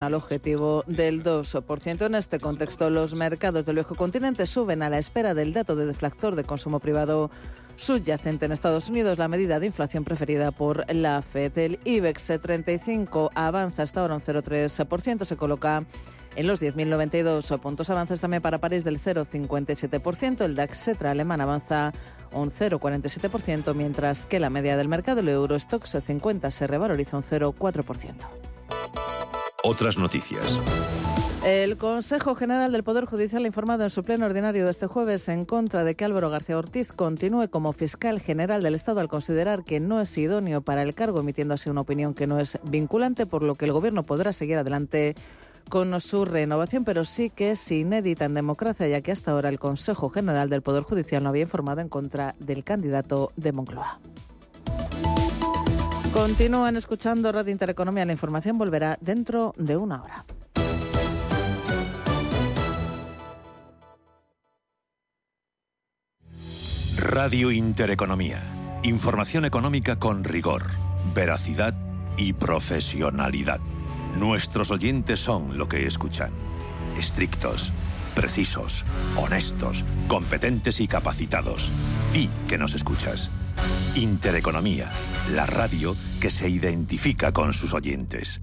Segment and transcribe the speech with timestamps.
[0.00, 2.06] al objetivo del 2%.
[2.06, 5.86] En este contexto, los mercados del viejo continente suben a la espera del dato de
[5.86, 7.32] deflactor de consumo privado
[7.74, 11.58] subyacente en Estados Unidos, la medida de inflación preferida por la FED.
[11.58, 15.84] El IBEX 35 avanza hasta ahora un 0,3%, se coloca
[16.36, 17.90] en los 10.092 puntos.
[17.90, 20.44] Avances también para París del 0,57%.
[20.44, 21.92] El DAX Cetra alemán avanza
[22.30, 28.14] un 0,47%, mientras que la media del mercado, el Eurostox 50, se revaloriza un 0,4%.
[29.64, 30.60] Otras noticias.
[31.44, 35.28] El Consejo General del Poder Judicial ha informado en su pleno ordinario de este jueves
[35.28, 39.64] en contra de que Álvaro García Ortiz continúe como fiscal general del Estado al considerar
[39.64, 43.26] que no es idóneo para el cargo, emitiendo así una opinión que no es vinculante,
[43.26, 45.16] por lo que el Gobierno podrá seguir adelante
[45.68, 49.58] con su renovación, pero sí que es inédita en democracia, ya que hasta ahora el
[49.58, 53.98] Consejo General del Poder Judicial no había informado en contra del candidato de Moncloa.
[56.12, 58.04] Continúan escuchando Radio Intereconomía.
[58.04, 60.24] La información volverá dentro de una hora.
[66.96, 68.40] Radio Intereconomía.
[68.82, 70.64] Información económica con rigor,
[71.14, 71.74] veracidad
[72.16, 73.60] y profesionalidad.
[74.18, 76.30] Nuestros oyentes son lo que escuchan.
[76.98, 77.72] Estrictos,
[78.18, 78.84] precisos,
[79.16, 81.70] honestos, competentes y capacitados.
[82.12, 83.30] Di que nos escuchas.
[83.94, 84.90] Intereconomía,
[85.32, 88.42] la radio que se identifica con sus oyentes.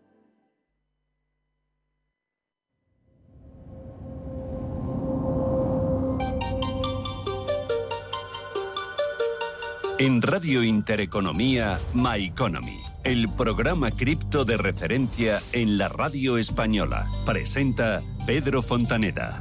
[10.01, 17.05] En Radio Intereconomía, My Economy, el programa cripto de referencia en la radio española.
[17.23, 19.39] Presenta Pedro Fontaneda.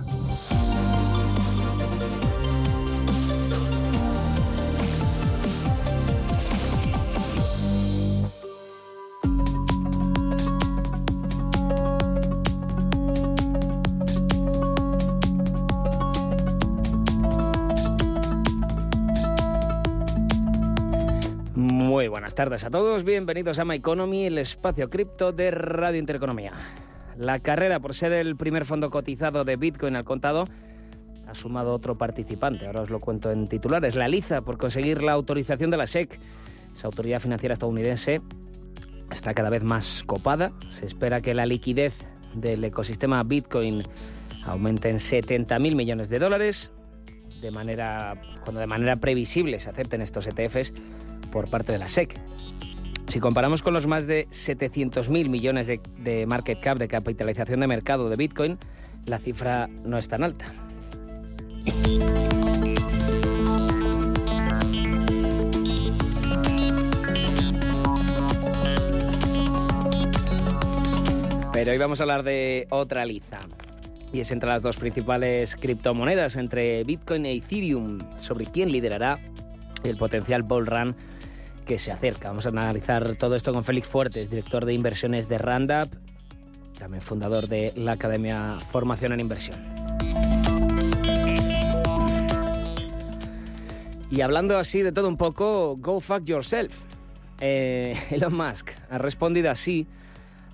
[22.31, 26.53] Buenas tardes a todos, bienvenidos a My Economy, el espacio cripto de Radio Intereconomía.
[27.19, 30.45] La carrera por ser el primer fondo cotizado de Bitcoin al contado
[31.27, 35.11] ha sumado otro participante, ahora os lo cuento en titulares, la Liza, por conseguir la
[35.11, 36.21] autorización de la SEC.
[36.77, 38.23] Esa autoridad financiera estadounidense
[39.11, 41.95] está cada vez más copada, se espera que la liquidez
[42.35, 43.83] del ecosistema Bitcoin
[44.45, 46.71] aumente en 70.000 millones de dólares,
[47.41, 50.73] de manera, cuando de manera previsible se acepten estos ETFs
[51.31, 52.19] por parte de la SEC.
[53.07, 58.09] Si comparamos con los más de 700.000 millones de, market cap de capitalización de mercado
[58.09, 58.59] de Bitcoin,
[59.07, 60.45] la cifra no es tan alta.
[71.53, 73.41] Pero hoy vamos a hablar de otra liza.
[74.13, 79.19] Y es entre las dos principales criptomonedas, entre Bitcoin e Ethereum, sobre quién liderará
[79.83, 80.95] el potencial bull run
[81.71, 82.27] que se acerca.
[82.27, 85.89] Vamos a analizar todo esto con Félix Fuertes, director de inversiones de Randup,
[86.77, 89.57] también fundador de la Academia Formación en Inversión.
[94.11, 96.77] Y hablando así de todo un poco, go fuck yourself.
[97.39, 99.87] Eh, Elon Musk ha respondido así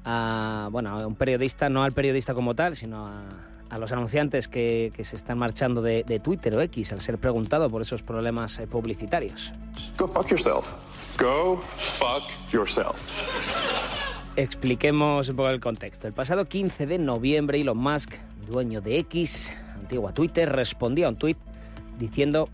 [0.05, 3.23] a, bueno, a un periodista, no al periodista como tal, sino a,
[3.71, 7.17] a los anunciantes que, que, se están marchando de, de, Twitter o X al ser
[7.17, 9.51] preguntado por esos problemas eh, publicitarios.
[9.97, 10.67] Go fuck yourself.
[11.19, 12.97] Go fuck yourself.
[14.37, 16.07] Expliquemos un poco el contexto.
[16.07, 18.17] El pasado 15 de noviembre, Elon Musk,
[18.47, 21.39] dueño de X, antigua Twitter, respondía a un tuit
[21.99, 22.51] diciendo: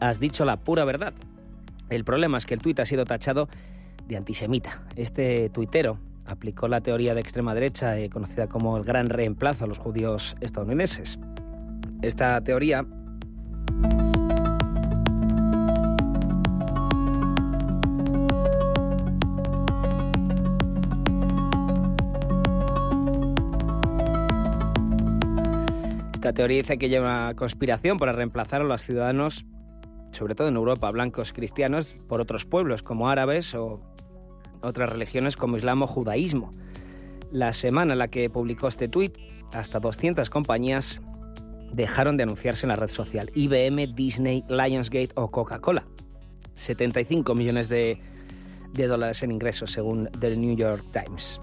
[0.00, 1.12] Has dicho la pura verdad.
[1.90, 3.50] El problema es que el tuit ha sido tachado
[4.08, 4.82] de antisemita.
[4.96, 9.68] Este tuitero aplicó la teoría de extrema derecha eh, conocida como el gran reemplazo a
[9.68, 11.18] los judíos estadounidenses.
[12.00, 12.86] Esta teoría
[26.24, 29.44] Esta teoría dice que lleva una conspiración para reemplazar a los ciudadanos,
[30.10, 33.82] sobre todo en Europa, blancos cristianos, por otros pueblos como árabes o
[34.62, 36.54] otras religiones como islam o judaísmo.
[37.30, 39.18] La semana en la que publicó este tuit,
[39.52, 41.02] hasta 200 compañías
[41.72, 43.30] dejaron de anunciarse en la red social.
[43.34, 45.84] IBM, Disney, Lionsgate o Coca-Cola.
[46.54, 48.00] 75 millones de,
[48.72, 51.38] de dólares en ingresos, según The New York Times.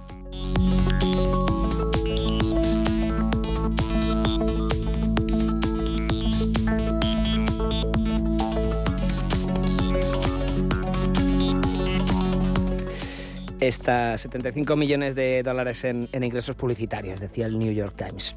[13.62, 18.36] Está 75 millones de dólares en, ingresos publicitarios, decía el New York Times.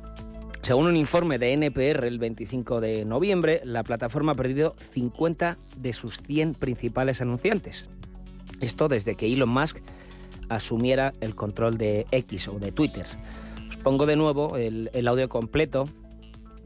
[0.60, 5.92] Según un informe de NPR el 25 de noviembre, la plataforma ha perdido 50 de
[5.94, 7.88] sus 100 principales anunciantes.
[8.60, 9.78] Esto desde que Elon Musk
[10.50, 13.06] asumiera el control de X o de Twitter.
[13.70, 15.88] Os pongo de nuevo el audio completo.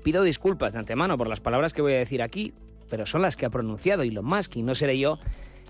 [0.02, 2.54] Pido disculpas de antemano por las palabras que voy a decir aquí,
[2.90, 5.20] pero son las que ha pronunciado Elon Musk y no seré yo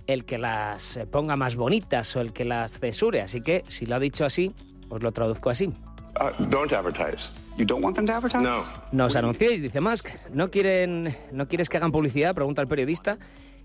[0.08, 3.20] el que las ponga más bonitas o el que las cesure.
[3.20, 4.52] Así que, si lo ha dicho así,
[4.88, 5.66] os lo traduzco así.
[6.18, 7.30] Uh, don't advertise.
[7.58, 8.42] You don't want them to advertise?
[8.42, 8.64] No.
[8.90, 10.08] Nos anunciéis, dice Musk.
[10.32, 12.34] ¿No, quieren, ¿No quieres que hagan publicidad?
[12.34, 13.18] Pregunta el periodista.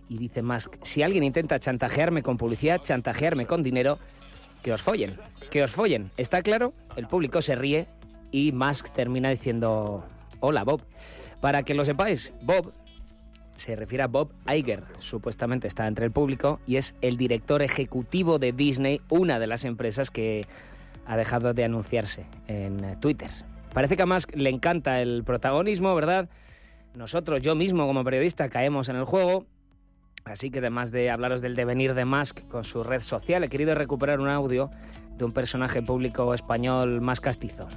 [0.10, 3.98] Y dice Musk, si alguien intenta chantajearme con publicidad, chantajearme con dinero,
[4.62, 5.18] que os follen.
[5.50, 6.12] Que os follen.
[6.18, 6.74] ¿Está claro?
[6.98, 7.88] El público se ríe
[8.32, 10.04] y Musk termina diciendo,
[10.42, 10.82] hola Bob.
[11.40, 12.74] Para que lo sepáis, Bob
[13.56, 18.40] se refiere a Bob Iger, supuestamente está entre el público y es el director ejecutivo
[18.40, 20.46] de Disney, una de las empresas que
[21.06, 23.30] ha dejado de anunciarse en Twitter.
[23.74, 26.30] Parece que a Musk le encanta el protagonismo, ¿verdad?
[26.96, 29.46] Nosotros, yo mismo como periodista, caemos en el juego.
[30.26, 33.76] Así que además de hablaros del devenir de Musk con su red social, he querido
[33.76, 34.70] recuperar un audio
[35.18, 37.68] de un personaje público español más castizo.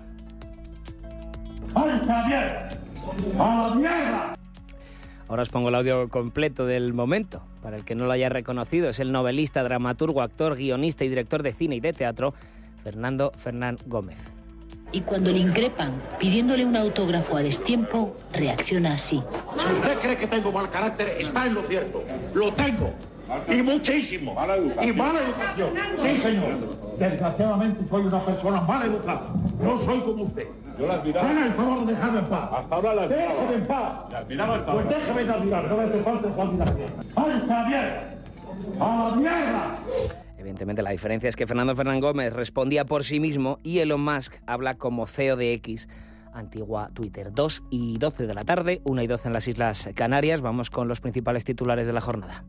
[1.75, 4.37] ¡A la mierda!
[5.29, 7.43] Ahora os pongo el audio completo del momento.
[7.63, 11.43] Para el que no lo haya reconocido, es el novelista, dramaturgo, actor, guionista y director
[11.43, 12.33] de cine y de teatro,
[12.85, 14.19] Fernando Fernán Gómez.
[14.93, 19.21] Y cuando le increpan pidiéndole un autógrafo a destiempo, reacciona así.
[19.59, 22.05] Si usted cree que tengo mal carácter, está en lo cierto.
[22.33, 22.95] Lo tengo.
[23.49, 24.37] Y muchísimo.
[24.81, 25.71] Y mala educación.
[26.03, 26.97] Sí, señor.
[26.99, 29.35] Desgraciadamente soy una persona mal educada.
[29.61, 30.47] No soy como usted.
[30.79, 31.31] Yo la admiraba.
[31.31, 32.51] Haga el favor de dejarme en paz.
[32.53, 33.33] Hasta ahora la admiraba.
[33.33, 33.93] Déjame en paz.
[34.11, 36.93] La admiraba el Pues déjame de admirar, no me hace falta su admiración.
[37.17, 38.81] ¡Alza bien!
[38.81, 39.79] ¡A la mierda!
[40.39, 44.35] Evidentemente la diferencia es que Fernando Fernán Gómez respondía por sí mismo y Elon Musk
[44.47, 45.89] habla como CEO de X,
[46.33, 47.33] antigua Twitter.
[47.33, 50.43] 2 y 12 de la tarde, 1 y 12 en las Islas Canarias.
[50.43, 52.45] Vamos con los principales titulares de la jornada.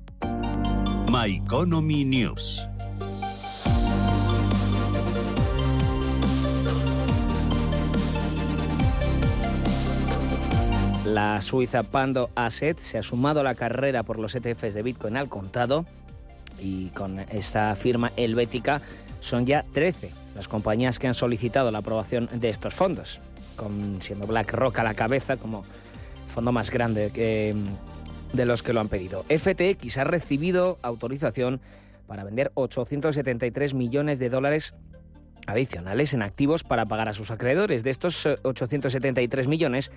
[1.10, 2.68] My Economy News.
[11.14, 15.16] La suiza Pando Asset se ha sumado a la carrera por los ETFs de Bitcoin
[15.16, 15.86] al contado
[16.60, 18.82] y con esta firma helvética
[19.22, 23.20] son ya 13 las compañías que han solicitado la aprobación de estos fondos,
[23.56, 25.64] con, siendo BlackRock a la cabeza como
[26.34, 27.10] fondo más grande
[28.34, 29.24] de los que lo han pedido.
[29.30, 31.62] FTX ha recibido autorización
[32.06, 34.74] para vender 873 millones de dólares
[35.46, 37.86] adicionales en activos para pagar a sus acreedores.
[37.86, 39.90] De estos 873 millones,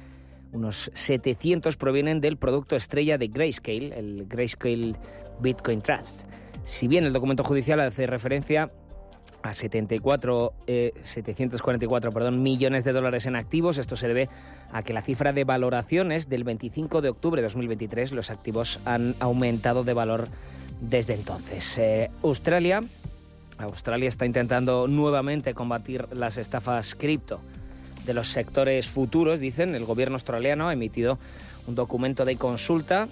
[0.52, 4.94] unos 700 provienen del producto estrella de Grayscale, el Grayscale
[5.41, 6.23] Bitcoin Trust.
[6.64, 8.69] Si bien el documento judicial hace referencia
[9.43, 10.52] a 74,
[11.02, 13.79] 744 eh, perdón, millones de dólares en activos.
[13.79, 14.29] Esto se debe
[14.70, 19.14] a que la cifra de valoraciones del 25 de octubre de 2023, los activos han
[19.21, 20.28] aumentado de valor
[20.80, 21.78] desde entonces.
[21.78, 22.80] Eh, Australia,
[23.59, 27.40] Australia está intentando nuevamente combatir las estafas cripto
[28.07, 29.75] de los sectores futuros, dicen.
[29.75, 31.19] El gobierno australiano ha emitido
[31.66, 33.09] un documento de consulta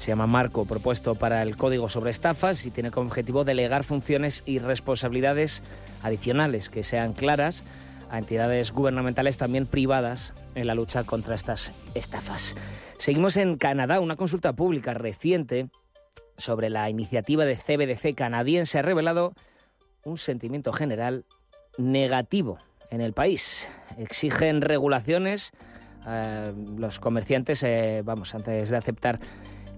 [0.00, 4.42] se llama Marco propuesto para el Código sobre Estafas y tiene como objetivo delegar funciones
[4.46, 5.62] y responsabilidades
[6.02, 7.62] adicionales que sean claras
[8.10, 12.54] a entidades gubernamentales también privadas en la lucha contra estas estafas.
[12.96, 14.00] Seguimos en Canadá.
[14.00, 15.68] Una consulta pública reciente
[16.38, 19.34] sobre la iniciativa de CBDC canadiense ha revelado
[20.02, 21.26] un sentimiento general
[21.76, 22.56] negativo
[22.90, 23.68] en el país.
[23.98, 25.52] Exigen regulaciones
[26.06, 29.20] eh, los comerciantes, eh, vamos, antes de aceptar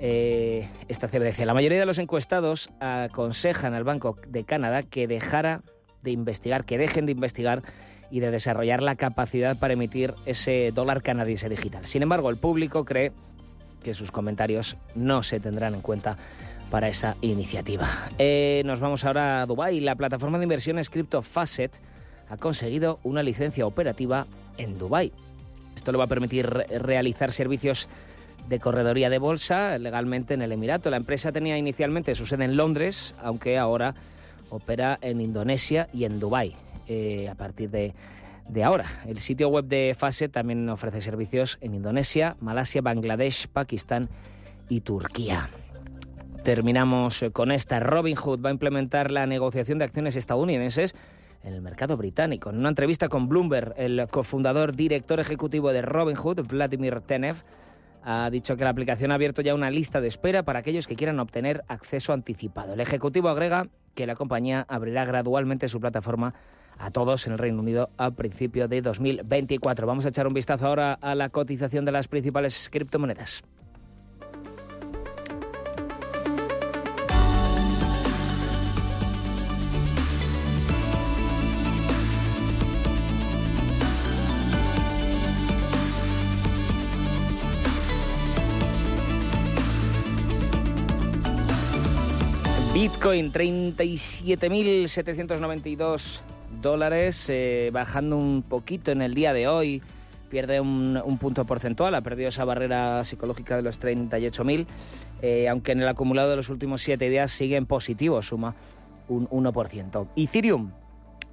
[0.00, 1.44] eh, esta CBDC.
[1.44, 5.62] La mayoría de los encuestados aconsejan al Banco de Canadá que dejara
[6.02, 7.62] de investigar, que dejen de investigar
[8.10, 11.86] y de desarrollar la capacidad para emitir ese dólar canadiense digital.
[11.86, 13.12] Sin embargo, el público cree
[13.82, 16.16] que sus comentarios no se tendrán en cuenta
[16.70, 17.88] para esa iniciativa.
[18.64, 19.80] Nos vamos ahora a Dubái.
[19.80, 21.72] La plataforma de inversiones Crypto Facet
[22.32, 25.12] ha conseguido una licencia operativa en Dubái.
[25.76, 27.88] Esto le va a permitir realizar servicios
[28.48, 30.88] de corredoría de bolsa legalmente en el Emirato.
[30.88, 33.94] La empresa tenía inicialmente su sede en Londres, aunque ahora
[34.48, 36.54] opera en Indonesia y en Dubái.
[36.88, 37.92] eh, a partir de,
[38.64, 39.02] ahora.
[39.06, 44.08] El sitio web de FASE también ofrece servicios en Indonesia, Malasia, Bangladesh, Pakistán
[44.70, 45.50] y Turquía.
[46.44, 47.78] Terminamos con esta.
[47.78, 50.94] Robinhood va a implementar la negociación de acciones estadounidenses
[51.42, 52.50] en el mercado británico.
[52.50, 57.36] En una entrevista con Bloomberg, el cofundador, director ejecutivo de Robinhood, Vladimir Tenev,
[58.04, 60.96] ha dicho que la aplicación ha abierto ya una lista de espera para aquellos que
[60.96, 62.74] quieran obtener acceso anticipado.
[62.74, 66.34] El ejecutivo agrega que la compañía abrirá gradualmente su plataforma
[66.78, 69.86] a todos en el Reino Unido a principio de 2024.
[69.86, 73.42] Vamos a echar un vistazo ahora a la cotización de las principales criptomonedas.
[92.82, 96.20] Bitcoin 37.792
[96.60, 99.80] dólares, eh, bajando un poquito en el día de hoy.
[100.28, 104.66] Pierde un, punto porcentual, ha perdido esa barrera psicológica de los 38.000,
[105.22, 108.56] eh, aunque en el acumulado de los últimos 7 días sigue en positivo, suma
[109.06, 110.08] un 1%.
[110.16, 110.72] Ethereum,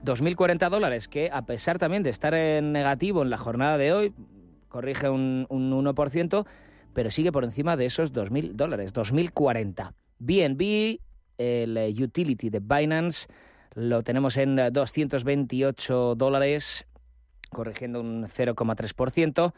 [0.05, 4.13] 2.040 dólares, que a pesar también de estar en negativo en la jornada de hoy,
[4.67, 6.45] corrige un, un 1%,
[6.93, 9.93] pero sigue por encima de esos 2.000 dólares, 2.040.
[10.19, 10.99] BNB
[11.39, 13.27] el eh, utility de Binance
[13.73, 16.85] lo tenemos en 228 dólares,
[17.49, 19.53] corrigiendo un 0,3%.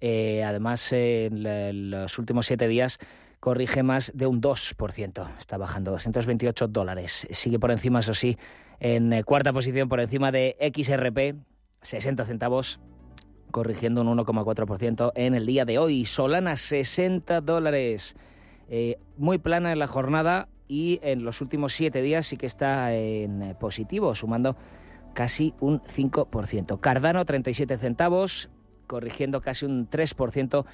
[0.00, 2.98] Eh, además, en los últimos siete días
[3.38, 5.38] corrige más de un 2%.
[5.38, 7.28] Está bajando 228 dólares.
[7.30, 8.36] Sigue por encima, eso sí,
[8.80, 11.36] en eh, cuarta posición por encima de XRP,
[11.82, 12.80] 60 centavos,
[13.50, 16.06] corrigiendo un 1,4% en el día de hoy.
[16.06, 18.16] Solana, 60 dólares.
[19.16, 23.42] muy plana en la jornada, y en los últimos siete días sí que está en
[23.42, 24.56] eh, positivo, sumando
[25.14, 26.78] casi un 5%.
[26.78, 28.48] Cardano 37 centavos,
[28.86, 30.64] corrigiendo casi un 3%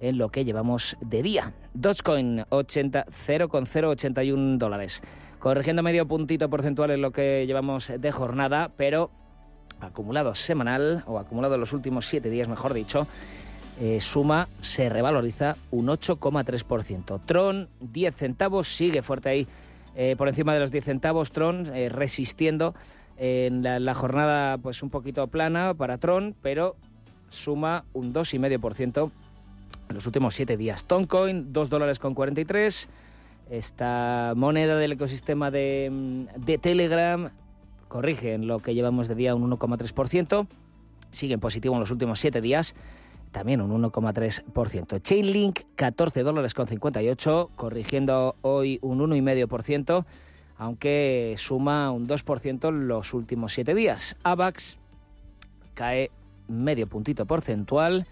[0.00, 1.54] en lo que llevamos de día.
[1.72, 5.02] Dogecoin 80, 0,081 dólares,
[5.38, 9.12] corrigiendo medio puntito porcentual en lo que llevamos de jornada, pero
[9.78, 13.06] acumulado semanal o acumulado en los últimos siete días, mejor dicho,
[13.80, 17.20] eh, suma se revaloriza un 8,3%.
[17.26, 19.46] Tron, 10 centavos, sigue fuerte ahí
[19.96, 21.32] eh, por encima de los 10 centavos.
[21.32, 22.74] Tron eh, resistiendo
[23.16, 26.76] en la, jornada pues un poquito plana para Tron, pero
[27.30, 29.10] suma un 2,5%
[29.88, 30.84] en los últimos 7 días.
[30.84, 32.88] Toncoin, 2 dólares con 43.
[33.50, 37.30] Esta moneda del ecosistema de, mm, de Telegram
[37.88, 40.46] corrige en lo que llevamos de día un 1,3%.
[41.10, 42.74] Sigue en positivo en los últimos 7 días
[43.34, 45.02] también un 1,3%.
[45.02, 50.06] Chainlink, 14 dólares con 58, corrigiendo hoy un 1,5%,
[50.56, 54.16] aunque suma un 2% en los últimos 7 días.
[54.22, 54.78] AVAX
[55.74, 56.12] cae
[56.46, 58.06] medio puntito porcentual,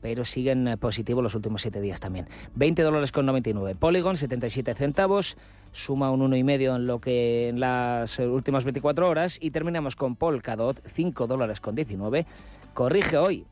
[0.00, 2.26] pero sigue en positivo los últimos 7 días también.
[2.54, 3.76] 20 dólares con 99.
[3.78, 5.36] Polygon, 77 centavos,
[5.72, 9.36] suma un 1,5 en lo que en las últimas 24 horas.
[9.38, 12.24] Y terminamos con Polkadot, 5 dólares con 19.
[12.72, 13.44] Corrige hoy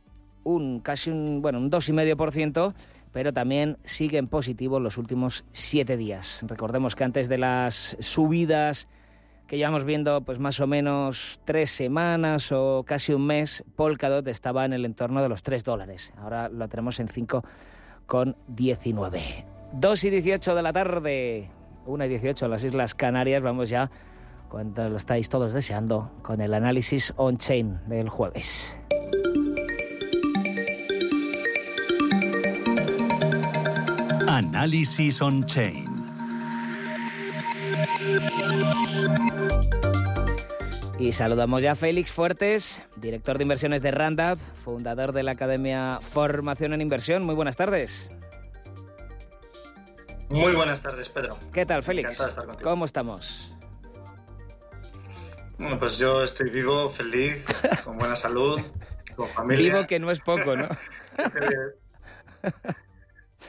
[0.44, 2.74] un casi un, bueno, un 2,5%,
[3.12, 6.44] pero también sigue en positivo los últimos siete días.
[6.46, 8.88] Recordemos que antes de las subidas
[9.50, 14.64] que llevamos viendo pues más o menos tres semanas o casi un mes, Polkadot estaba
[14.64, 16.12] en el entorno de los 3 dólares.
[16.16, 19.44] Ahora lo tenemos en 5,19.
[19.72, 21.50] 2 y 18 de la tarde,
[21.84, 23.90] 1 y 18 en las Islas Canarias, vamos ya,
[24.48, 28.76] cuando lo estáis todos deseando, con el análisis on-chain del jueves.
[34.30, 35.88] Análisis on-chain.
[41.00, 45.98] Y saludamos ya a Félix Fuertes, director de inversiones de Randap, fundador de la Academia
[46.12, 47.24] Formación en Inversión.
[47.24, 48.08] Muy buenas tardes.
[50.28, 51.36] Muy buenas tardes, Pedro.
[51.52, 52.10] ¿Qué tal, Félix?
[52.10, 52.70] Encantado de estar contigo.
[52.70, 53.52] ¿Cómo estamos?
[55.58, 57.44] Bueno, pues yo estoy vivo, feliz,
[57.84, 58.60] con buena salud,
[59.16, 59.74] con familia.
[59.74, 60.68] Vivo que no es poco, ¿no?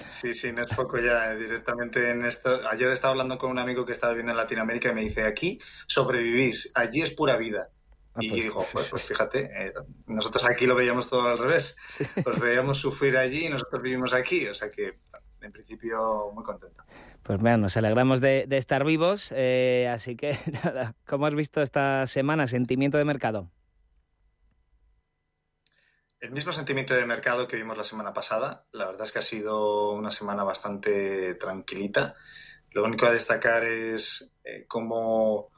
[0.08, 2.62] Sí, sí, no es poco ya directamente en esto.
[2.70, 5.60] Ayer estaba hablando con un amigo que estaba viviendo en Latinoamérica y me dice, aquí
[5.88, 7.70] sobrevivís, allí es pura vida.
[8.14, 9.74] Ah, y yo pues, digo, pues, pues fíjate, eh,
[10.08, 11.78] nosotros aquí lo veíamos todo al revés.
[12.24, 14.48] Pues veíamos sufrir allí y nosotros vivimos aquí.
[14.48, 15.00] O sea que,
[15.42, 16.84] en principio, muy contento.
[17.24, 19.34] Pues mira, nos alegramos de, estar vivos.
[19.36, 22.48] Eh, así que, nada, ¿cómo has visto esta semana?
[22.48, 23.50] ¿Sentimiento de mercado?
[26.22, 28.64] El mismo sentimiento de mercado que vimos la semana pasada.
[28.74, 32.14] La verdad es que ha sido una semana bastante tranquilita.
[32.70, 35.50] Lo único a destacar es eh, cómo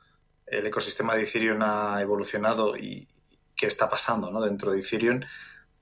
[0.47, 3.09] el ecosistema de Ethereum ha evolucionado y
[3.53, 4.39] qué está pasando ¿no?
[4.39, 5.19] dentro de Ethereum,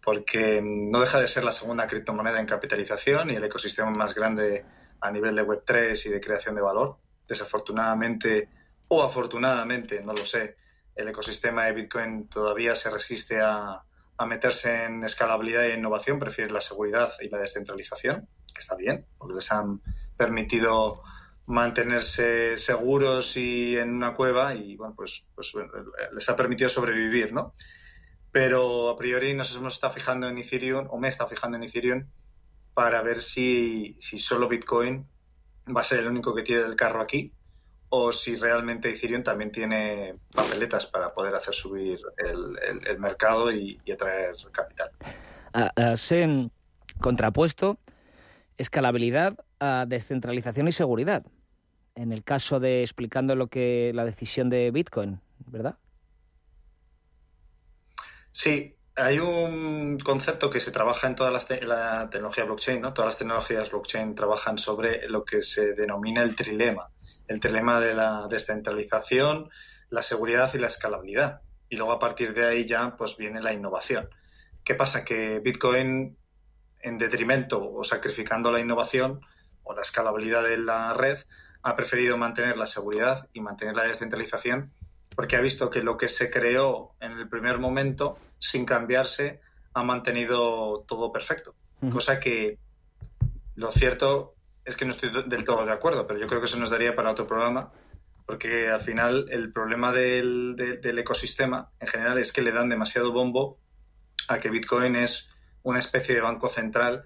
[0.01, 4.65] porque no deja de ser la segunda criptomoneda en capitalización y el ecosistema más grande
[4.99, 6.97] a nivel de Web3 y de creación de valor.
[7.27, 8.49] Desafortunadamente
[8.87, 10.57] o afortunadamente, no lo sé,
[10.95, 13.83] el ecosistema de Bitcoin todavía se resiste a,
[14.21, 19.07] a meterse en escalabilidad e innovación, prefiere la seguridad y la descentralización, que está bien,
[19.17, 19.81] porque les han
[20.15, 21.01] permitido
[21.47, 25.53] mantenerse seguros y en una cueva y bueno, pues, pues
[26.13, 27.55] les ha permitido sobrevivir, ¿no?
[28.31, 32.05] Pero a priori nos hemos estado fijando en Ethereum, o me está fijando en Ethereum,
[32.75, 35.07] para ver si, si solo Bitcoin
[35.75, 37.33] va a ser el único que tiene el carro aquí
[37.93, 44.33] o si realmente Ethereum también tiene papeletas para poder hacer subir el, mercado y, atraer
[44.53, 44.91] capital.
[45.97, 46.51] Se han
[47.01, 47.79] contrapuesto
[48.57, 51.25] escalabilidad a descentralización y seguridad.
[51.93, 55.77] En el caso de explicando lo que la decisión de Bitcoin, ¿verdad?
[58.31, 62.93] Sí, hay un concepto que se trabaja en toda la tecnología blockchain, ¿no?
[62.93, 66.89] Todas las tecnologías blockchain trabajan sobre lo que se denomina el trilema
[67.31, 69.49] el trilema de la descentralización,
[69.89, 71.41] la seguridad y la escalabilidad.
[71.69, 74.09] Y luego a partir de ahí ya pues viene la innovación.
[74.63, 75.05] ¿Qué pasa?
[75.05, 76.17] Que Bitcoin,
[76.79, 79.21] en detrimento o sacrificando la innovación
[79.63, 81.17] o la escalabilidad de la red,
[81.63, 84.73] ha preferido mantener la seguridad y mantener la descentralización
[85.15, 89.41] porque ha visto que lo que se creó en el primer momento, sin cambiarse,
[89.73, 91.55] ha mantenido todo perfecto.
[91.91, 92.59] Cosa que
[93.55, 94.35] lo cierto
[94.71, 96.95] es que no estoy del todo de acuerdo, pero yo creo que eso nos daría
[96.95, 97.71] para otro programa,
[98.25, 100.55] porque al final el problema del,
[100.97, 103.59] ecosistema en general es que le dan demasiado bombo
[104.27, 105.29] a que Bitcoin es
[105.63, 107.03] una especie de banco central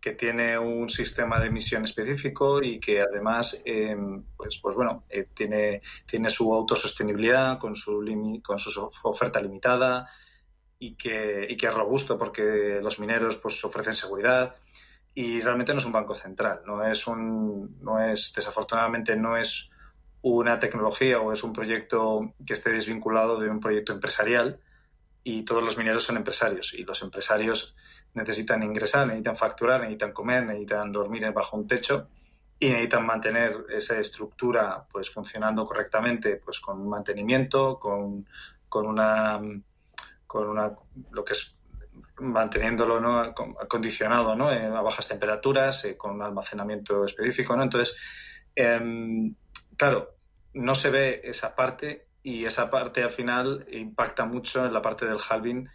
[0.00, 5.26] que tiene un sistema de emisión específico y que además, em, pues, pues bueno, eh,
[5.34, 10.08] tiene, tiene su autosostenibilidad con su, con su oferta limitada
[10.78, 14.54] y que, y que es robusto porque los mineros pues ofrecen seguridad
[15.20, 19.68] y realmente no es un banco central, no es un, no es, desafortunadamente no es
[20.22, 24.60] una tecnología o es un proyecto que esté desvinculado de un proyecto empresarial
[25.24, 27.74] y todos los mineros son empresarios y los empresarios
[28.14, 32.10] necesitan ingresar, necesitan facturar, necesitan comer, necesitan dormir bajo un techo
[32.60, 38.24] y necesitan mantener esa estructura pues funcionando correctamente pues con mantenimiento, con,
[38.68, 39.40] con una
[40.28, 40.76] con una
[41.10, 41.57] lo que es
[42.20, 43.20] manteniéndolo ¿no?
[43.20, 44.48] acondicionado ¿no?
[44.48, 47.56] a bajas temperaturas, eh, con un almacenamiento específico.
[47.56, 47.62] ¿no?
[47.62, 47.96] Entonces,
[48.54, 49.34] em,
[49.76, 50.16] claro,
[50.54, 55.06] no se ve esa parte y esa parte al final impacta mucho en la parte
[55.06, 55.68] del halving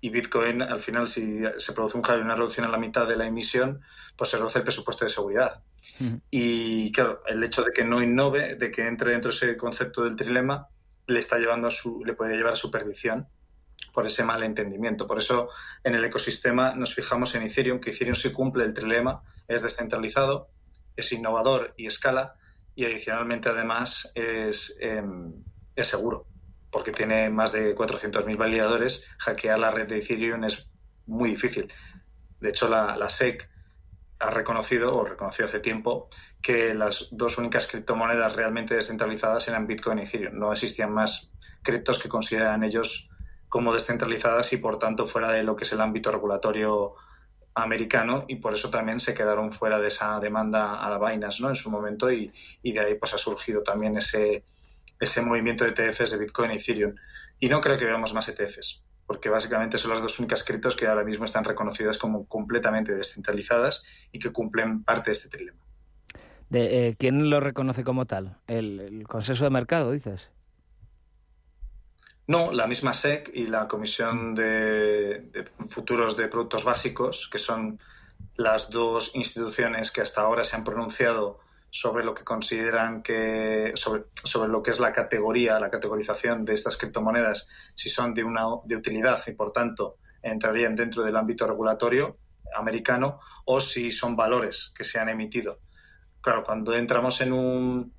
[0.00, 3.16] y Bitcoin al final si se produce un halving, una reducción en la mitad de
[3.16, 3.80] la emisión,
[4.16, 5.62] pues se reduce el presupuesto de seguridad.
[6.30, 10.02] Y claro, el hecho de que no innove, de que entre dentro de ese concepto
[10.02, 10.68] del trilema,
[11.06, 13.28] le está llevando a su, le puede llevar a su perdición
[13.94, 15.06] por ese mal entendimiento.
[15.06, 15.48] Por eso
[15.84, 20.48] en el ecosistema nos fijamos en Ethereum, que Ethereum sí cumple el trilema, es descentralizado,
[20.96, 22.34] es innovador y escala,
[22.74, 25.32] y adicionalmente además es, em,
[25.76, 26.26] es seguro,
[26.70, 29.04] porque tiene más de 400.000 validadores.
[29.18, 30.68] Hackear la red de Ethereum es
[31.06, 31.72] muy difícil.
[32.40, 33.48] De hecho, la, la SEC
[34.18, 36.08] ha reconocido, o reconoció hace tiempo,
[36.42, 40.36] que las dos únicas criptomonedas realmente descentralizadas eran Bitcoin y Ethereum.
[40.36, 41.30] No existían más
[41.62, 43.10] criptos que consideran ellos
[43.54, 46.96] como descentralizadas y por tanto fuera de lo que es el ámbito regulatorio
[47.54, 51.50] americano y por eso también se quedaron fuera de esa demanda a la vainas ¿no?
[51.50, 52.32] en su momento y,
[52.64, 54.42] de ahí pues ha surgido también ese,
[54.98, 56.96] ese movimiento de ETFs de Bitcoin y Ethereum.
[57.38, 60.88] Y no creo que veamos más ETFs, porque básicamente son las dos únicas criptos que
[60.88, 65.62] ahora mismo están reconocidas como completamente descentralizadas y que cumplen parte de este trilema.
[66.50, 68.36] Eh, ¿Quién lo reconoce como tal?
[68.48, 70.32] ¿El, ¿El, consenso de mercado, dices?
[72.26, 77.78] No, la misma SEC y la Comisión de, Futuros de Productos Básicos, que son
[78.36, 84.04] las dos instituciones que hasta ahora se han pronunciado sobre lo que consideran que sobre,
[84.22, 88.44] sobre lo que es la categoría, la categorización de estas criptomonedas, si son de una
[88.64, 92.16] de utilidad y por tanto entrarían dentro del ámbito regulatorio
[92.54, 95.58] americano o si son valores que se han emitido.
[96.20, 97.92] Claro, cuando entramos en un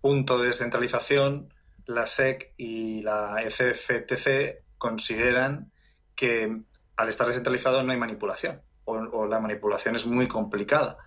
[0.00, 1.52] punto de descentralización,
[1.94, 5.72] la SEC y la ECFTC consideran
[6.14, 6.62] que
[6.96, 10.98] al estar descentralizado no hay manipulación o, la manipulación es muy complicada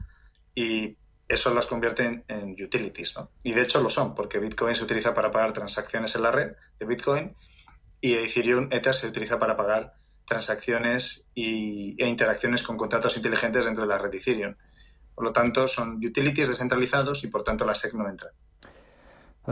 [0.54, 3.16] y eso las convierte en, utilities.
[3.18, 3.32] ¿no?
[3.44, 6.54] Y de hecho lo son, porque Bitcoin se utiliza para pagar transacciones en la red
[6.80, 7.36] de Bitcoin
[8.00, 9.96] y Ethereum Ether se utiliza para pagar
[10.26, 14.56] transacciones y, e interacciones con contratos inteligentes dentro de la red Ethereum.
[15.14, 18.32] Por lo tanto, son utilities descentralizados y por tanto la SEC no entra.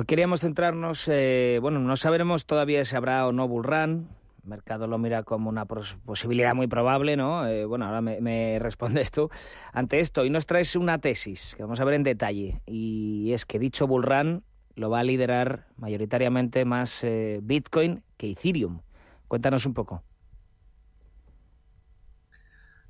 [0.08, 4.10] Queríamos centrarnos, eh, bueno, no sabremos todavía si habrá o no bullrun.
[4.44, 7.48] El mercado lo mira como una posibilidad muy probable, ¿no?
[7.48, 9.30] Eh, bueno, ahora me, respondes tú
[9.72, 10.26] ante esto.
[10.26, 12.62] Y nos traes una tesis que vamos a ver en detalle.
[12.66, 14.44] Y es que dicho bullrun
[14.76, 18.82] lo va a liderar mayoritariamente más eh, Bitcoin que Ethereum.
[19.28, 20.02] Cuéntanos un poco.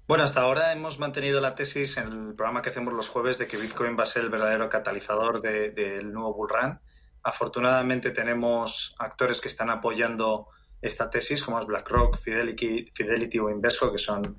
[0.08, 3.48] Bueno, hasta ahora hemos mantenido la tesis en el programa que hacemos los jueves de
[3.48, 6.80] que Bitcoin va a ser el verdadero catalizador del nuevo bullrun
[7.24, 10.50] Afortunadamente tenemos actores que están apoyando
[10.82, 14.36] esta tesis, como es BlackRock, Fidelity, o Invesco, que son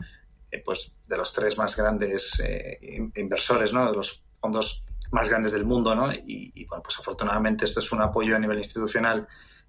[0.51, 2.79] eh, pues, de los tres más grandes eh,
[3.17, 3.91] inversores, ¿no?
[3.91, 5.95] de los fondos más grandes del mundo.
[5.95, 6.13] ¿no?
[6.13, 9.27] Y, bueno, pues afortunadamente esto es un apoyo a nivel institucional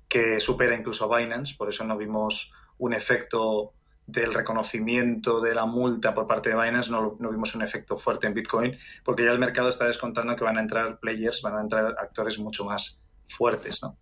[0.09, 3.73] que supera incluso a Binance, por eso no vimos un efecto
[4.05, 8.27] del reconocimiento de la multa por parte de Binance, no, no, vimos un efecto fuerte
[8.27, 11.61] en Bitcoin, porque ya el mercado está descontando que van a entrar players, van a
[11.61, 13.81] entrar actores mucho más fuertes.
[13.83, 13.97] ¿no?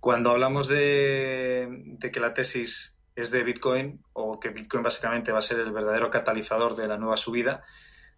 [0.00, 5.42] Cuando hablamos de, que la tesis es de Bitcoin o que Bitcoin básicamente va a
[5.42, 7.64] ser el verdadero catalizador de la nueva subida,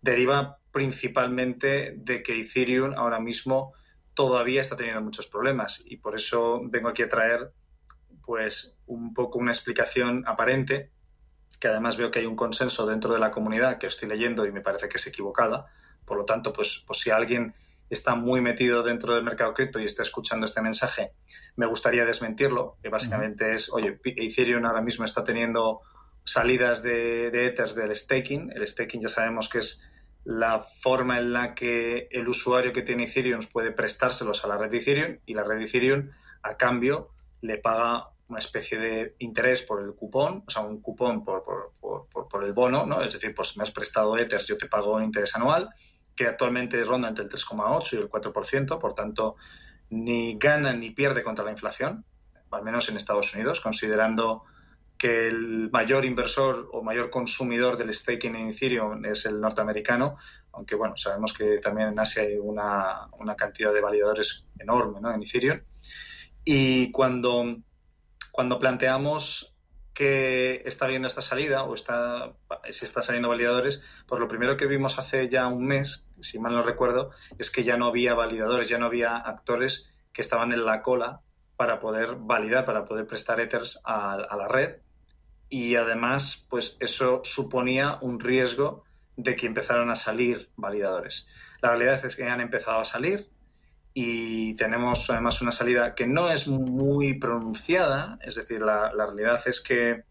[0.03, 3.73] deriva principalmente de que Ethereum ahora mismo
[4.15, 7.53] todavía está teniendo muchos problemas y por eso vengo aquí a traer
[8.23, 10.91] pues un poco una explicación aparente
[11.61, 14.53] que además veo que hay un consenso dentro de la comunidad que estoy leyendo y
[14.53, 15.67] me parece que es equivocada.
[16.07, 17.55] Por lo tanto, pues, pues si alguien
[17.91, 21.13] está muy metido dentro del mercado cripto y está escuchando este mensaje,
[21.57, 25.81] me gustaría desmentirlo, que básicamente es, oye, Ethereum ahora mismo está teniendo
[26.25, 28.53] salidas de, de Ethers del staking.
[28.55, 29.83] El staking ya sabemos que es
[30.25, 34.71] la forma en la que el usuario que tiene Ethereum puede prestárselos a la red
[34.71, 36.11] de Ethereum y la red de Ethereum
[36.43, 41.25] a cambio le paga una especie de interés por el cupón, o sea, un cupón
[41.25, 43.03] por, por, por, por el bono, ¿no?
[43.03, 45.69] Es decir, pues me has prestado Ethers, yo te pago un interés anual
[46.15, 49.37] que actualmente ronda entre el 3,8 y el 4%, por tanto,
[49.91, 52.05] ni gana ni pierde contra la inflación,
[52.51, 54.45] al menos en Estados Unidos, considerando
[55.01, 60.19] que el mayor inversor o mayor consumidor del staking en Ethereum es el norteamericano,
[60.53, 65.11] aunque bueno, sabemos que también en Asia hay una, una cantidad de validadores enorme ¿no?
[65.11, 65.61] en Ethereum.
[66.45, 67.57] Y cuando,
[68.31, 69.50] cuando planteamos
[70.65, 72.33] está viendo esta salida o está,
[72.71, 76.55] se está saliendo validadores, pues lo primero que vimos hace ya un mes, si mal
[76.55, 80.65] no recuerdo, es que ya no había validadores, ya no había actores que estaban en
[80.65, 81.21] la cola
[81.57, 84.77] para poder validar, para poder prestar Ethers a, a la red.
[85.49, 88.85] Y además, pues eso suponía un riesgo
[89.17, 91.27] de que empezaran a salir validadores.
[91.61, 93.29] La realidad es que han empezado a salir,
[93.93, 99.61] y tenemos además una salida que no es muy pronunciada, es decir, la, realidad es
[99.61, 100.05] que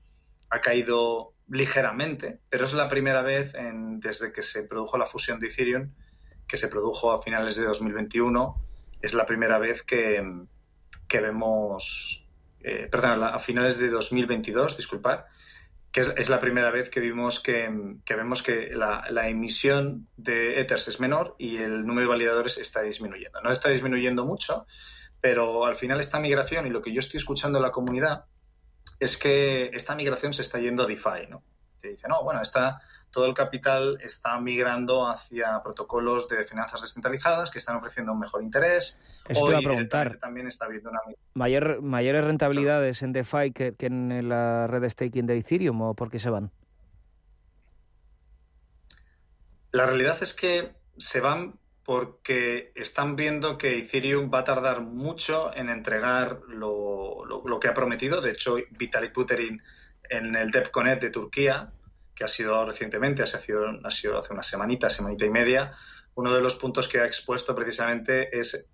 [0.50, 3.54] ha caído ligeramente, pero es la primera vez
[4.00, 5.94] desde que se produjo la fusión de Ethereum,
[6.48, 8.56] que se produjo a finales de 2021,
[9.02, 10.22] es la primera vez que,
[11.10, 12.28] vemos,
[12.60, 15.22] eh, perdón, a finales de 2022, disculpad,
[15.91, 17.67] que es, la primera vez que vimos que,
[18.08, 23.41] vemos que la, emisión de Ethers es menor y el número de validadores está disminuyendo.
[23.41, 24.67] No está disminuyendo mucho,
[25.19, 28.25] pero al final esta migración y lo que yo estoy escuchando en la comunidad
[28.99, 31.43] es que esta migración se está yendo a DeFi, ¿no?
[31.82, 32.80] Te dice, no, bueno, está
[33.12, 38.43] todo el capital está migrando hacia protocolos de finanzas descentralizadas que están ofreciendo un mejor
[38.43, 39.00] interés.
[39.26, 40.17] Te iba a preguntar.
[40.17, 41.00] También está habiendo una...
[41.34, 46.10] Mayor, ¿Mayores rentabilidades en DeFi que, en la red de staking de Ethereum o por
[46.10, 46.52] qué se van?
[49.72, 55.56] La realidad es que se van porque están viendo que Ethereum va a tardar mucho
[55.56, 58.22] en entregar lo, lo que ha prometido.
[58.22, 59.62] De hecho, Vitalik Buterin
[60.10, 61.72] en el DevConnect de Turquía
[62.20, 65.72] que ha sido recientemente, ha sido, ha sido hace una semanita, semanita y media,
[66.16, 68.68] uno de los puntos que ha expuesto precisamente es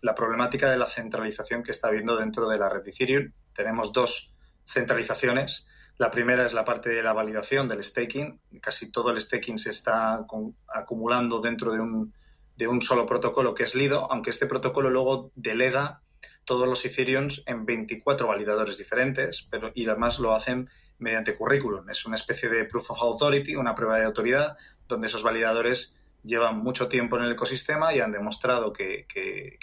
[0.00, 3.30] la problemática de la centralización que está habiendo dentro de la red Ethereum.
[3.54, 4.34] Tenemos dos
[4.66, 5.68] centralizaciones.
[5.98, 8.40] La primera es la parte de la validación del staking.
[8.60, 10.26] Casi todo el staking se está
[10.66, 12.12] acumulando dentro de un,
[12.56, 16.02] de un solo protocolo que es Lido, aunque este protocolo luego delega
[16.44, 20.68] todos los Ethereums en 24 validadores diferentes, pero y además lo hacen
[21.00, 21.88] mediante currículum.
[21.90, 24.56] Es una especie de proof of authority, una prueba de autoridad,
[24.88, 29.06] donde esos validadores llevan mucho tiempo en el ecosistema y han demostrado que,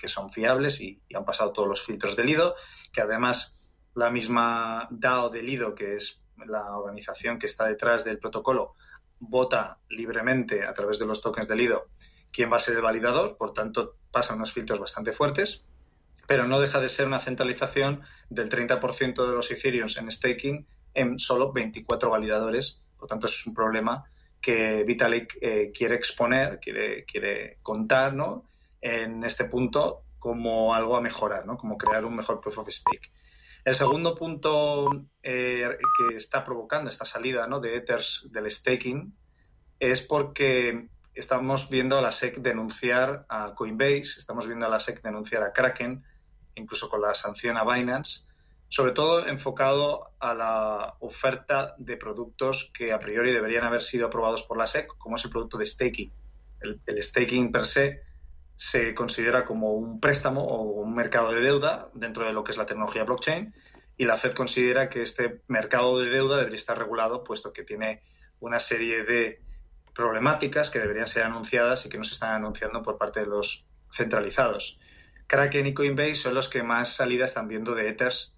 [0.06, 2.56] son fiables y, han pasado todos los filtros de Lido,
[2.92, 3.56] que además
[3.94, 8.76] la misma DAO de Lido, que es la organización que está detrás del protocolo,
[9.20, 11.88] vota libremente a través de los tokens de Lido
[12.32, 15.66] quién va a ser el validador, por tanto pasan unos filtros bastante fuertes,
[16.28, 21.20] pero no deja de ser una centralización del 30% de los Ethereum en staking en
[21.20, 22.82] solo 24 validadores.
[22.98, 24.04] Por tanto, es un problema
[24.42, 28.16] que Vitalik eh, quiere exponer, quiere, quiere contar.
[28.82, 31.56] En este punto, como algo a mejorar, ¿no?
[31.56, 33.12] como crear un mejor proof of stake.
[33.64, 34.88] El segundo punto
[35.22, 37.60] eh, que está provocando esta salida ¿no?
[37.60, 39.14] de Ethers del staking
[39.80, 45.02] es porque estamos viendo a la SEC denunciar a Coinbase, estamos viendo a la SEC
[45.02, 46.04] denunciar a Kraken,
[46.56, 48.27] incluso con la sanción a Binance,
[48.70, 54.44] sobre todo enfocado a la oferta de productos que a priori deberían haber sido aprobados
[54.44, 56.12] por la SEC, como es el producto de staking.
[56.62, 58.02] El, staking per se
[58.56, 62.58] se considera como un préstamo o un mercado de deuda dentro de lo que es
[62.58, 63.54] la tecnología blockchain
[63.98, 68.02] y la Fed considera que este mercado de deuda debería estar regulado puesto que tiene
[68.40, 69.42] una serie de
[69.94, 73.68] problemáticas que deberían ser anunciadas y que no se están anunciando por parte de los
[73.92, 74.80] centralizados.
[75.26, 78.37] Kraken y Coinbase son los que más salida están viendo de Ethers,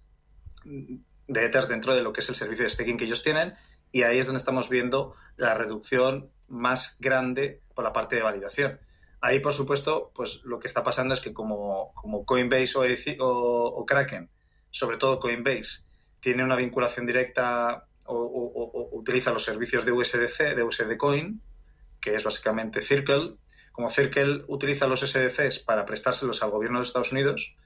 [0.64, 3.54] de Ethers dentro de lo que es el servicio de staking que ellos tienen
[3.92, 8.80] y ahí es donde estamos viendo la reducción más grande por la parte de validación.
[9.20, 13.86] Ahí, por supuesto, pues lo que está pasando es que como, como Coinbase o, o,
[13.86, 14.30] Kraken,
[14.70, 15.82] sobre todo Coinbase,
[16.20, 21.42] tiene una vinculación directa o, o, utiliza los servicios de USDC, de USD Coin,
[22.00, 23.36] que es básicamente Circle,
[23.72, 27.56] como Circle utiliza los SDCs para prestárselos al gobierno de Estados Unidos,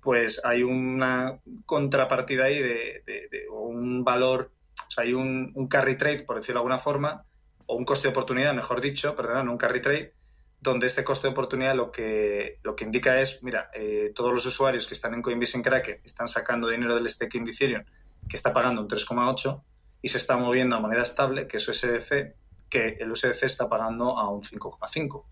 [0.00, 3.02] pues hay una contrapartida ahí de,
[3.50, 4.52] un valor,
[4.86, 7.24] o sea, hay un, carry trade, por decirlo de alguna forma,
[7.66, 10.14] o un coste de oportunidad, mejor dicho, perdón, un carry trade,
[10.60, 14.44] donde este coste de oportunidad lo que, lo que indica es, mira, eh, todos los
[14.46, 17.84] usuarios que están en Coinbase en Kraken están sacando dinero del staking de Ethereum,
[18.28, 19.62] que está pagando un 3,8
[20.02, 22.34] y se está moviendo a moneda estable, que es USDC,
[22.68, 25.24] que el USDC está pagando a un 5,5.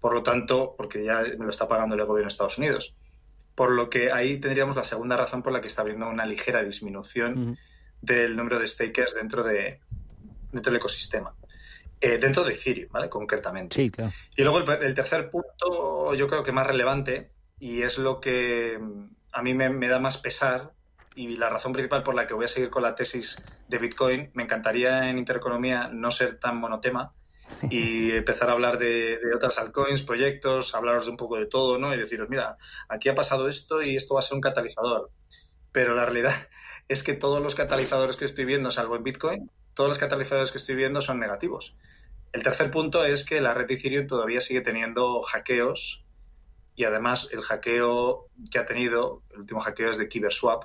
[0.00, 2.96] Por lo tanto, porque ya me lo está pagando el gobierno de Estados Unidos.
[3.54, 6.62] Por lo que ahí tendríamos la segunda razón por la que está habiendo una ligera
[6.62, 7.58] disminución
[8.00, 9.80] del número de stakers dentro, de,
[10.50, 11.34] dentro del ecosistema.
[12.04, 13.08] Eh, dentro de Ethereum, ¿vale?
[13.08, 13.76] Concretamente.
[13.76, 14.10] Sí, claro.
[14.36, 19.04] Y luego el, tercer punto, yo creo que más relevante, y es lo que mm,
[19.30, 20.72] a mí me, da más pesar,
[21.14, 24.30] y la razón principal por la que voy a seguir con la tesis de Bitcoin,
[24.34, 27.12] me encantaría en Intereconomía no ser tan monotema
[27.70, 31.94] y empezar a hablar de, otras altcoins, proyectos, hablaros de un poco de todo, ¿no?
[31.94, 32.56] Y deciros, mira,
[32.88, 35.10] aquí ha pasado esto y esto va a ser un catalizador.
[35.70, 36.34] Pero la realidad
[36.88, 40.58] es que todos los catalizadores que estoy viendo, salvo en Bitcoin, todos los catalizadores que
[40.58, 41.78] estoy viendo son negativos.
[42.32, 46.04] El tercer punto es que la red Ethereum todavía sigue teniendo hackeos
[46.74, 50.64] y además el hackeo que ha tenido, el último hackeo es de KiberSwap.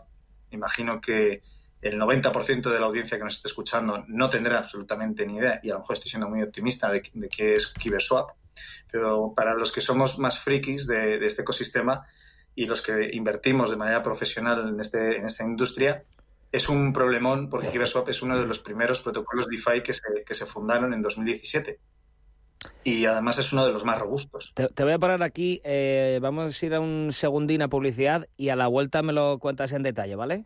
[0.51, 1.41] Imagino que
[1.81, 5.69] el 90% de la audiencia que nos esté escuchando no tendrá absolutamente ni idea y
[5.69, 8.31] a lo mejor estoy siendo muy optimista de, qué es KiberSwap.
[8.91, 12.05] Pero para los que somos más frikis de, este ecosistema
[12.55, 16.03] y los que invertimos de manera profesional en, este, esta industria,
[16.51, 20.33] es un problemón porque KiberSwap es uno de los primeros protocolos DeFi que se, que
[20.33, 21.79] se fundaron en 2017.
[22.83, 24.53] Y además es uno de los más robustos.
[24.55, 28.49] Te, voy a parar aquí, eh, vamos a ir a un segundín a publicidad y
[28.49, 30.45] a la vuelta me lo cuentas en detalle, ¿vale?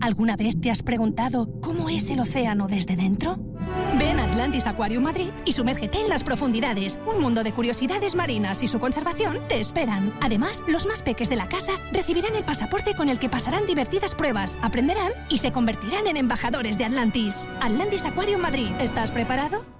[0.00, 3.38] ¿Alguna vez te has preguntado cómo es el océano desde dentro?
[3.98, 6.98] Ven a Atlantis Aquarium Madrid y sumérgete en las profundidades.
[7.06, 10.12] Un mundo de curiosidades marinas y su conservación te esperan.
[10.20, 14.14] Además, los más peques de la casa recibirán el pasaporte con el que pasarán divertidas
[14.14, 17.46] pruebas, aprenderán y se convertirán en embajadores de Atlantis.
[17.60, 18.70] Atlantis Aquarium Madrid.
[18.80, 19.79] ¿Estás preparado?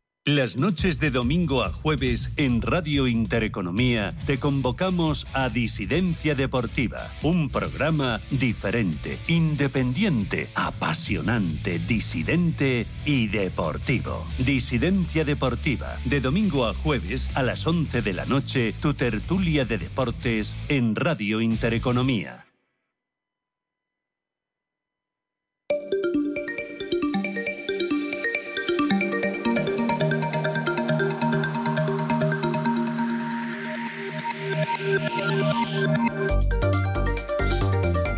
[0.27, 7.49] Las noches de domingo a jueves en Radio Intereconomía te convocamos a Disidencia Deportiva, un
[7.49, 14.23] programa diferente, independiente, apasionante, disidente y deportivo.
[14.37, 19.79] Disidencia Deportiva, de domingo a jueves a las 11 de la noche, tu tertulia de
[19.79, 22.40] deportes en Radio Intereconomía.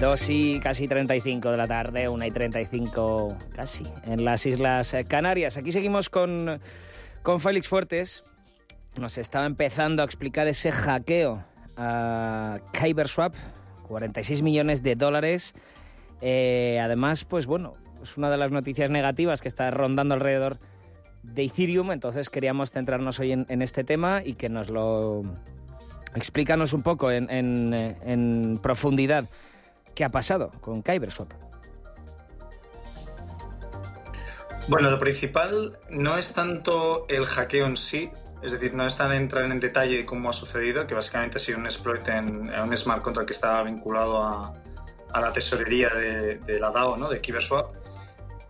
[0.04, 5.56] Dos y casi 35 de la tarde, una y 35 casi, en las Islas Canarias.
[5.56, 6.60] Aquí seguimos con,
[7.22, 8.26] con Félix Fuertes,
[9.00, 11.46] nos estaba empezando a explicar ese hackeo
[11.78, 13.34] a KyberSwap,
[13.88, 15.54] 46 millones de dólares.
[16.20, 20.58] Eh, además, pues bueno, es una de las noticias negativas que está rondando alrededor
[21.22, 25.24] de Ethereum, entonces queríamos centrarnos hoy en, este tema y que nos lo
[26.14, 29.30] explícanos un poco en profundidad
[29.96, 31.32] qué ha pasado con KyberSwap.
[34.70, 38.10] Bueno, lo principal no es tanto el hackeo en sí,
[38.42, 41.40] es decir, no es tan entrar en detalle de cómo ha sucedido, que básicamente ha
[41.40, 44.54] sido un exploit en, un smart contract que estaba vinculado a,
[45.20, 47.10] la tesorería de, la DAO, ¿no?
[47.10, 47.76] de KiberSwap.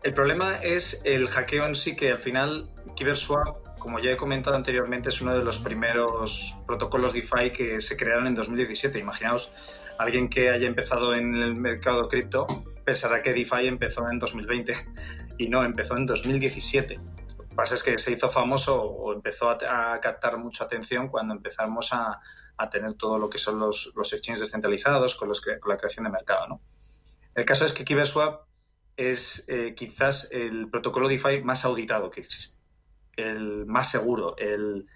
[0.04, 4.56] El problema es el hackeo en sí, que al final KiberSwap, como ya he comentado
[4.56, 9.00] anteriormente, es uno de los primeros protocolos DeFi que se crearon en 2017.
[9.00, 9.52] Imaginaos,
[9.98, 12.48] alguien que haya empezado en el mercado cripto
[12.86, 14.74] pensará que DeFi empezó en 2020
[15.38, 17.00] y no, empezó en 2017
[17.54, 21.94] que pasa es que se hizo famoso o empezó a, captar mucha atención cuando empezamos
[21.94, 22.20] a,
[22.72, 26.48] tener todo lo que son los, los exchanges descentralizados con, los la creación de mercado.
[26.48, 26.62] ¿no?
[27.36, 28.48] El caso es que KiberSwap
[28.96, 32.58] es eh, quizás el protocolo DeFi más auditado que existe,
[33.18, 34.88] el más seguro, el,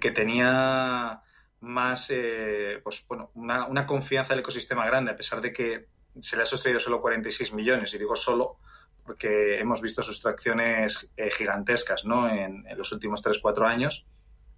[0.00, 1.22] que tenía
[1.62, 5.88] más, eh, pues, bueno, una, una, confianza del ecosistema grande, a pesar de que
[6.20, 8.58] se le ha sustraído solo 46 millones, y digo solo
[9.04, 12.28] porque hemos visto sustracciones eh, gigantescas ¿no?
[12.28, 14.06] en, los últimos 3-4 años,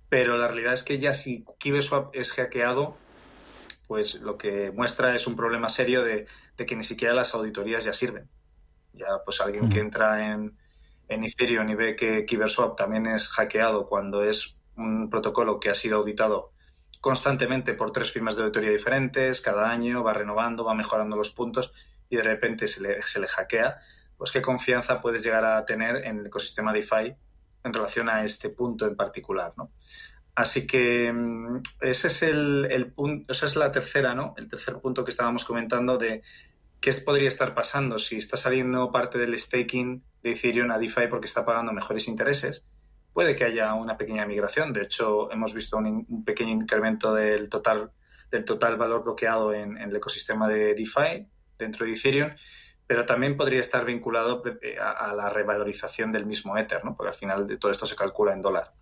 [0.09, 2.97] pero la realidad es que ya si KibeSwap es hackeado,
[3.87, 7.93] pues lo que muestra es un problema serio de, que ni siquiera las auditorías ya
[7.93, 8.29] sirven.
[8.93, 10.57] Ya pues alguien que entra en,
[11.09, 15.75] en Ethereum y ve que KiberSwap también es hackeado cuando es un protocolo que ha
[15.75, 16.54] sido auditado
[17.05, 21.75] constantemente por tres firmas de auditoría diferentes, cada año va renovando, va mejorando los puntos
[22.09, 23.79] y de repente se le, se le hackea,
[24.17, 27.15] pues qué confianza puedes llegar a tener en el ecosistema DeFi
[27.63, 29.71] en relación a este punto en particular, ¿no?
[30.35, 34.33] Así que mm, ese es el, punto, esa es la tercera, ¿no?
[34.39, 36.23] El tercer punto que estábamos comentando de
[36.81, 41.27] qué podría estar pasando si está saliendo parte del staking de Ethereum a DeFi porque
[41.27, 42.65] está pagando mejores intereses.
[43.15, 44.75] Puede que haya una pequeña migración.
[44.75, 47.93] De hecho, hemos visto un, pequeño incremento del total,
[48.31, 52.33] del total valor bloqueado en, en el ecosistema de DeFi dentro de Ethereum
[52.87, 56.97] pero también podría estar vinculado eh, a, la revalorización del mismo Ether, ¿no?
[56.97, 58.73] porque al final de todo esto se calcula en dólar.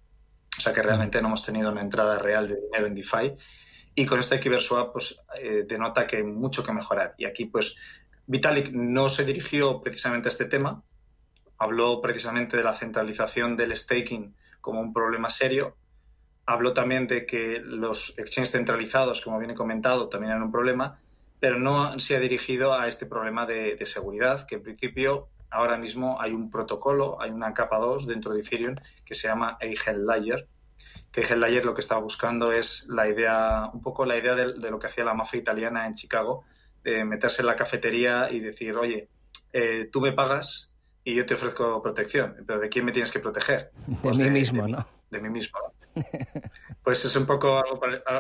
[0.57, 3.35] O sea que realmente no hemos tenido una entrada real de dinero en DeFi.
[3.95, 7.15] Y con esto de KiberSwap pues, eh, denota que hay mucho que mejorar.
[7.17, 7.77] Y aquí, pues,
[8.27, 10.83] Vitalik no se dirigió precisamente a este tema.
[11.63, 15.77] Habló precisamente de la centralización del staking como un problema serio.
[16.47, 20.99] Habló también de que los exchanges centralizados, como bien comentado, también eran un problema
[21.43, 26.21] pero no se ha dirigido a este problema de, seguridad, que en principio ahora mismo
[26.21, 30.47] hay un protocolo, hay una capa 2 dentro de Ethereum que se llama Eigel Layer,
[31.11, 34.71] que Eigel Layer lo que está buscando es la idea, un poco la idea de,
[34.71, 36.45] lo que hacía la mafia italiana en Chicago,
[36.85, 39.09] de meterse en la cafetería y decir, oye,
[39.53, 40.71] eh, tú me pagas
[41.05, 43.73] y yo te ofrezco protección, pero ¿de quién me tienes que proteger?
[44.03, 44.87] Pues de, mí mismo, ¿no?
[45.11, 45.59] De mí mismo.
[46.83, 47.63] Pues es un poco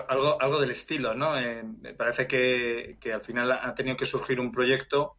[0.08, 1.36] algo, algo, del estilo, ¿no?
[1.36, 5.16] Eh, me parece que, al final ha tenido que surgir un proyecto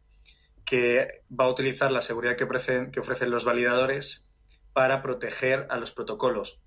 [0.64, 4.26] que va a utilizar la seguridad que ofrecen, que ofrecen los validadores
[4.72, 6.62] para proteger a los protocolos.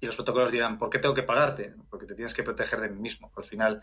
[0.00, 1.74] Y los protocolos dirán, ¿por qué tengo que pagarte?
[1.88, 3.32] Porque te tienes que proteger de mí mismo.
[3.36, 3.80] Al final,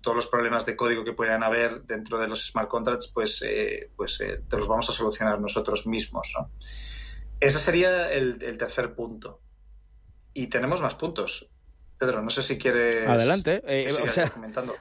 [0.00, 3.90] todos los problemas de código que puedan haber dentro de los smart contracts, pues, eh,
[3.96, 6.32] pues eh, te los vamos a solucionar nosotros mismos.
[6.38, 6.50] ¿no?
[7.40, 9.40] Ese sería el tercer punto.
[10.34, 11.50] Y tenemos más puntos.
[12.02, 13.08] Pedro, no sé si quieres.
[13.08, 13.62] Adelante.
[13.64, 13.88] Eh,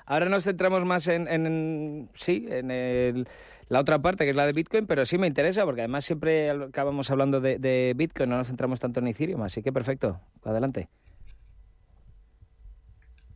[0.08, 3.28] ahora nos centramos más en, sí, en
[3.72, 6.50] la otra parte, que es la de Bitcoin, pero sí me interesa, porque además siempre
[6.52, 10.20] acabamos hablando de, Bitcoin, no nos centramos tanto en Ethereum, así que perfecto.
[10.44, 10.90] Adelante.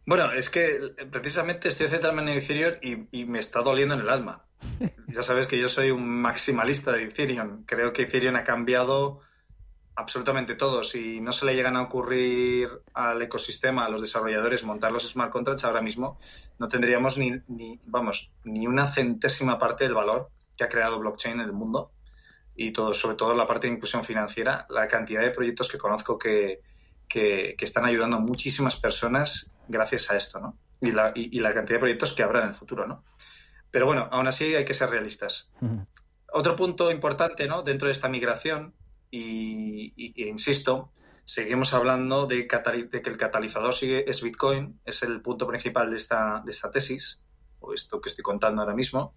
[0.06, 4.10] Bueno, es que precisamente estoy centrando en Ethereum y, y, me está doliendo en el
[4.10, 4.44] alma.
[5.08, 7.64] ya sabes que yo soy un maximalista de Ethereum.
[7.66, 9.22] Creo que Ethereum ha cambiado
[9.96, 10.84] absolutamente todo.
[10.84, 15.32] Si no se le llegan a ocurrir al ecosistema, a los desarrolladores, montar los smart
[15.32, 16.20] contracts ahora mismo,
[16.60, 21.40] no tendríamos ni, ni, vamos, ni una centésima parte del valor que ha creado blockchain
[21.40, 21.92] en el mundo
[22.56, 26.18] y todo, sobre todo la parte de inclusión financiera, la cantidad de proyectos que conozco
[26.18, 26.62] que,
[27.08, 30.58] que, están ayudando a muchísimas personas gracias a esto, ¿no?
[30.80, 33.04] Y la, y, la cantidad de proyectos que habrá en el futuro, ¿no?
[33.72, 35.50] Pero bueno, aún así hay que ser realistas.
[36.32, 37.62] Otro punto importante, ¿no?
[37.62, 38.74] Dentro de esta migración
[39.18, 40.92] y, insisto,
[41.24, 46.42] seguimos hablando de, que el catalizador sigue, es Bitcoin, es el punto principal de esta,
[46.44, 47.22] de esta tesis,
[47.60, 49.16] o esto que estoy contando ahora mismo,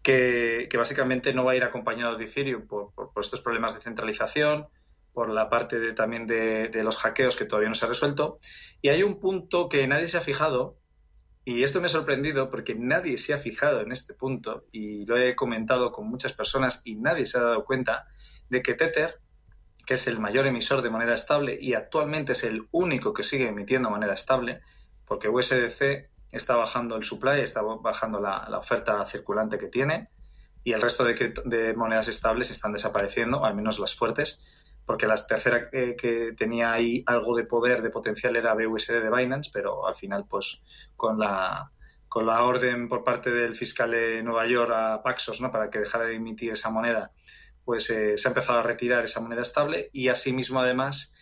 [0.00, 4.68] que, básicamente no va a ir acompañado de Ethereum por, estos problemas de centralización,
[5.12, 8.38] por la parte de, también de, los hackeos que todavía no se ha resuelto.
[8.80, 10.78] Y hay un punto que nadie se ha fijado,
[11.44, 15.16] y esto me ha sorprendido porque nadie se ha fijado en este punto, y lo
[15.16, 18.06] he comentado con muchas personas y nadie se ha dado cuenta
[18.48, 19.18] de que Tether,
[19.84, 23.48] que es el mayor emisor de moneda estable y actualmente es el único que sigue
[23.48, 24.60] emitiendo moneda estable,
[25.04, 30.10] porque USDC está bajando el supply, está bajando la, oferta circulante que tiene,
[30.64, 34.40] y el resto de, de monedas estables están desapareciendo, al menos las fuertes
[34.86, 39.50] porque la tercera que, tenía ahí algo de poder, de potencial, era BUSD de Binance,
[39.52, 40.62] pero al final, pues
[40.94, 41.72] con la,
[42.08, 45.50] con la orden por parte del fiscal de Nueva York a Paxos, ¿no?
[45.50, 47.10] Para que dejara de emitir esa moneda,
[47.66, 51.12] pues eh, se ha empezado a retirar esa moneda estable y asimismo, además,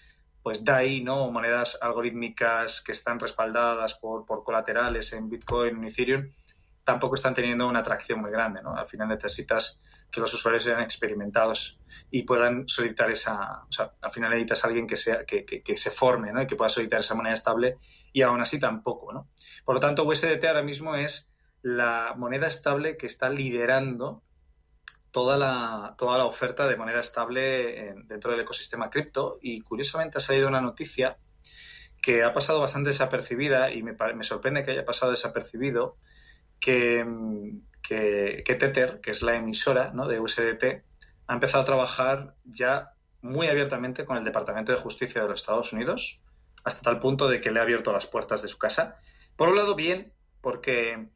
[0.43, 1.31] pues DAI, ¿no?
[1.31, 6.31] Monedas algorítmicas que están respaldadas por, por colaterales en Bitcoin, en Ethereum,
[6.85, 8.77] tampoco están teniendo una atracción muy grande, ¿no?
[8.77, 9.81] Al final necesitas
[10.11, 11.81] que los usuarios sean experimentados
[12.11, 15.77] y puedan solicitar esa, o sea, al final necesitas a alguien que, sea, que, que,
[15.79, 16.43] se forme, ¿no?
[16.43, 17.77] Y que pueda solicitar esa moneda estable
[18.13, 19.31] y aún así tampoco, ¿no?
[19.65, 21.33] Por lo tanto, USDT ahora mismo es
[21.63, 24.23] la moneda estable que está liderando
[25.15, 30.21] toda la, toda la oferta de moneda estable dentro del ecosistema cripto y curiosamente ha
[30.21, 31.19] salido una noticia
[32.03, 35.99] que ha pasado bastante desapercibida y me, me sorprende que haya pasado desapercibido
[36.59, 37.07] que,
[37.81, 40.83] que, Tether, que es la emisora de USDT,
[41.29, 45.73] ha empezado a trabajar ya muy abiertamente con el Departamento de Justicia de los Estados
[45.73, 46.23] Unidos,
[46.65, 48.99] hasta tal punto de que le ha abierto las puertas de su casa.
[49.37, 51.09] Por un lado, bien, porque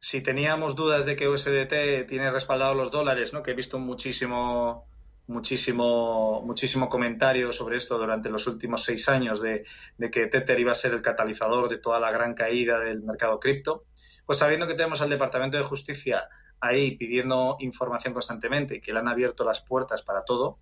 [0.00, 3.42] si teníamos dudas de que USDT tiene respaldado los dólares, ¿no?
[3.42, 4.88] que he visto muchísimo,
[5.26, 9.64] muchísimo, muchísimo comentario sobre esto durante los últimos seis años, de,
[10.10, 13.84] que Tether iba a ser el catalizador de toda la gran caída del mercado cripto,
[14.24, 16.28] pues sabiendo que tenemos al Departamento de Justicia
[16.60, 20.58] ahí pidiendo información constantemente y que le han abierto las puertas para todo,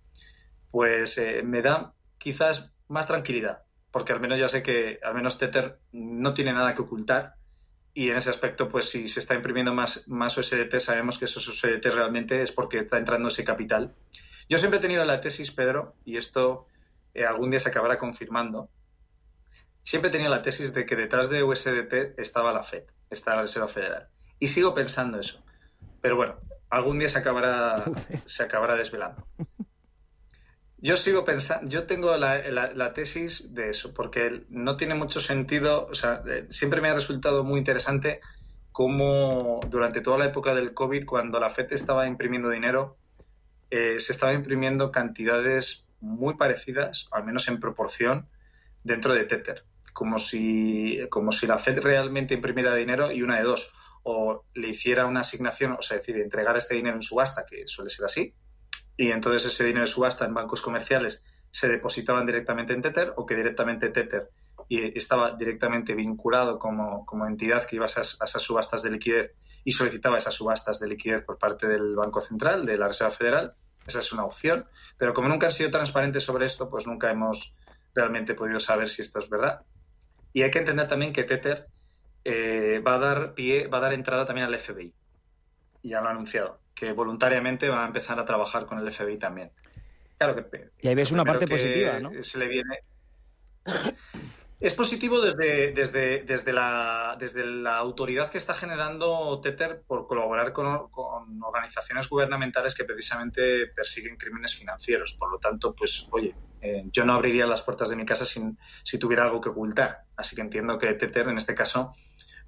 [0.69, 5.37] pues eh, me da quizás más tranquilidad, porque al menos ya sé que al menos
[5.37, 7.38] Tether no tiene nada que ocultar
[7.93, 11.47] y en ese aspecto, pues si se está imprimiendo más, más USDT, sabemos que esos
[11.47, 13.95] USDT realmente es porque está entrando ese capital.
[14.47, 16.67] Yo siempre he tenido la tesis, Pedro, y esto
[17.13, 18.69] eh, algún día se acabará confirmando,
[19.83, 23.41] siempre he tenido la tesis de que detrás de USDT estaba la FED está la
[23.41, 24.07] Reserva Federal.
[24.39, 25.43] Y sigo pensando eso.
[26.01, 27.85] Pero bueno, algún día se acabará,
[28.25, 29.27] se acabará desvelando.
[30.81, 35.93] Yo sigo pensando, yo tengo la, tesis de eso, porque no tiene mucho sentido, o
[35.93, 38.21] sea, eh, siempre me ha resultado muy interesante
[38.71, 42.97] cómo durante toda la época del COVID, cuando la FED estaba imprimiendo dinero,
[43.69, 48.29] eh, se estaba imprimiendo cantidades muy parecidas, al menos en proporción,
[48.83, 49.65] dentro de Tether
[49.99, 53.73] como si, como si la Fed realmente imprimiera dinero y una de dos,
[54.03, 57.89] o le hiciera una asignación, o sea, decir, entregar este dinero en subasta, que suele
[57.89, 58.33] ser así,
[58.99, 63.25] y entonces ese dinero de subasta en bancos comerciales se depositaban directamente en Tether o
[63.25, 64.29] que directamente Tether
[64.67, 69.31] y estaba directamente vinculado como, como entidad que iba a esas, subastas de liquidez
[69.63, 73.55] y solicitaba esas subastas de liquidez por parte del Banco Central, de la Reserva Federal.
[73.87, 74.67] Esa es una opción.
[74.97, 77.57] Pero como nunca han sido transparentes sobre esto, pues nunca hemos
[77.95, 79.61] realmente podido saber si esto es verdad.
[80.33, 81.67] Y hay que entender también que Tether
[82.25, 84.93] eh, va a dar pie, va a dar entrada también al FBI.
[85.83, 89.51] Ya lo ha anunciado, que voluntariamente va a empezar a trabajar con el FBI también.
[90.17, 90.69] Claro que.
[90.81, 92.11] Y ahí ves una parte positiva, ¿no?
[92.23, 92.79] Se le viene.
[94.61, 100.51] Es positivo desde, desde, desde, la, desde la autoridad que está generando Tether por colaborar
[100.51, 105.13] con, con, organizaciones gubernamentales que precisamente persiguen crímenes financieros.
[105.13, 108.57] Por lo tanto, pues, oye, eh, yo no abriría las puertas de mi casa sin,
[108.83, 109.99] si tuviera algo que ocultar.
[110.17, 111.93] Así que entiendo que Tether, en este caso,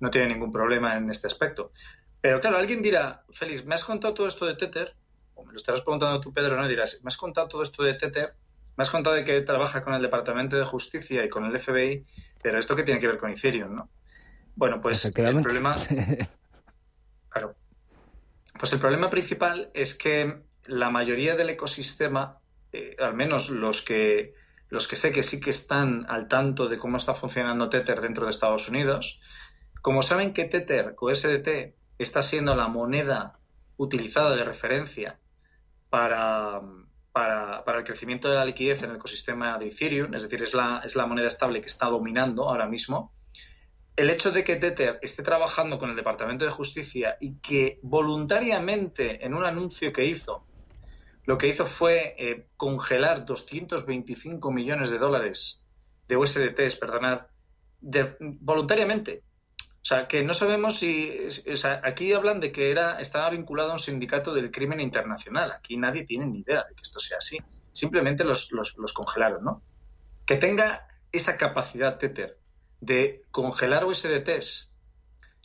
[0.02, 1.72] no tiene ningún problema en este aspecto.
[2.22, 4.95] Pero claro, alguien dirá, Félix, ¿me has contado todo esto de Tether?
[5.34, 6.67] O me lo estarás preguntando tú, Pedro, ¿no?
[6.67, 8.36] Dirás, ¿me has contado todo esto de Tether?
[8.78, 12.05] Me has contado de que trabaja con el Departamento de Justicia y con el FBI,
[12.41, 13.89] pero ¿esto qué tiene que ver con Ethereum, no?
[14.55, 15.76] Bueno, pues el problema...
[17.30, 17.55] claro.
[18.57, 22.39] Pues el problema principal es que la mayoría del ecosistema,
[22.72, 24.36] eh, al menos los que,
[24.69, 28.26] los que sé que sí que están al tanto de cómo está funcionando Tether dentro
[28.26, 29.19] de Estados Unidos,
[29.82, 33.39] como saben que Tether, USDT, está siendo la moneda
[33.78, 35.20] utilizada de referencia
[35.89, 36.62] para,
[37.12, 40.82] para, el crecimiento de la liquidez en el ecosistema de Ethereum, es decir, es la,
[40.84, 43.14] es la moneda estable que está dominando ahora mismo,
[43.95, 49.26] el hecho de que Tether esté trabajando con el Departamento de Justicia y que voluntariamente
[49.26, 50.45] en un anuncio que hizo,
[51.26, 55.62] lo que hizo fue eh, congelar 225 millones de dólares
[56.08, 57.30] de USDTs, perdonar,
[58.20, 59.24] voluntariamente,
[59.82, 61.12] o sea, que no sabemos si.
[61.52, 65.52] O sea, aquí hablan de que era, estaba vinculado a un sindicato del crimen internacional.
[65.52, 67.40] Aquí nadie tiene ni idea de que esto sea así.
[67.72, 69.64] simplemente los, los, congelaron, ¿no?
[70.26, 72.38] Que tenga esa capacidad Tether
[72.80, 74.72] de congelar USDTs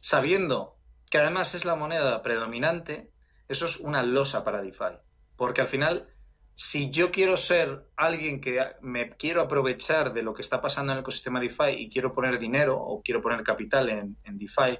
[0.03, 0.76] sabiendo
[1.11, 3.12] que además es la moneda predominante,
[3.49, 4.99] eso es una losa para DeFi.
[5.37, 6.11] Porque al final,
[6.59, 10.96] si yo quiero ser alguien que me quiero aprovechar de lo que está pasando en
[10.96, 14.78] el ecosistema DeFi y quiero poner dinero o quiero poner capital en, en DeFi,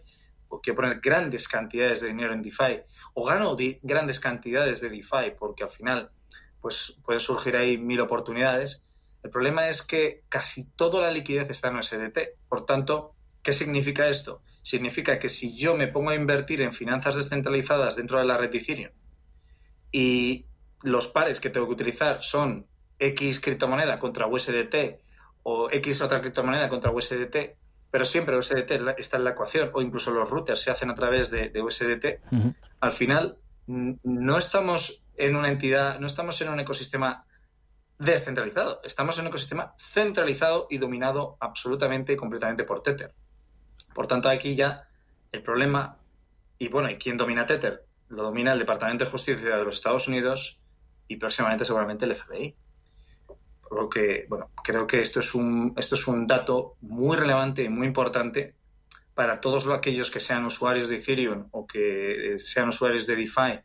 [0.49, 2.81] o quiero poner grandes cantidades de dinero en DeFi,
[3.13, 6.11] o gano grandes cantidades de DeFi, porque al final
[6.63, 8.83] pues pueden surgir ahí mil oportunidades.
[9.23, 12.19] El problema es que casi toda la liquidez está en USDT.
[12.49, 14.41] Por tanto, ¿qué significa esto?
[14.63, 18.55] Significa que si yo me pongo a invertir en finanzas descentralizadas dentro de la red
[18.55, 18.93] Ethereum
[19.93, 20.47] y
[20.87, 22.69] los pares que tengo que utilizar son
[23.01, 25.01] X criptomoneda contra USDT
[25.43, 27.37] o X otra criptomoneda contra USDT,
[27.91, 31.31] pero siempre USDT está en la ecuación, o incluso los routers se hacen a través
[31.31, 32.21] de, USDT,
[32.79, 37.27] al final no estamos en una entidad, no estamos en un ecosistema
[37.99, 43.13] descentralizado, estamos en un ecosistema centralizado y dominado absolutamente y completamente por Tether.
[43.93, 44.89] Por tanto, aquí ya
[45.33, 45.99] el problema,
[46.59, 47.87] y bueno, ¿y quién domina Tether?
[48.09, 50.61] Lo domina el Departamento de Justicia de los Estados Unidos
[51.09, 52.55] y próximamente seguramente el FBI.
[53.63, 57.65] Por lo que, bueno, creo que esto es un, esto es un dato muy relevante
[57.65, 58.55] y muy importante
[59.15, 63.61] para todos aquellos que sean usuarios de Ethereum o que sean usuarios de DeFi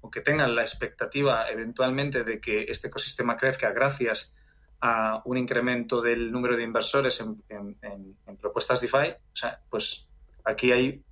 [0.00, 4.34] o que tengan la expectativa eventualmente de que este ecosistema crezca gracias
[4.80, 10.10] a un incremento del número de inversores en, propuestas DeFi, o sea, pues
[10.44, 11.02] aquí hay,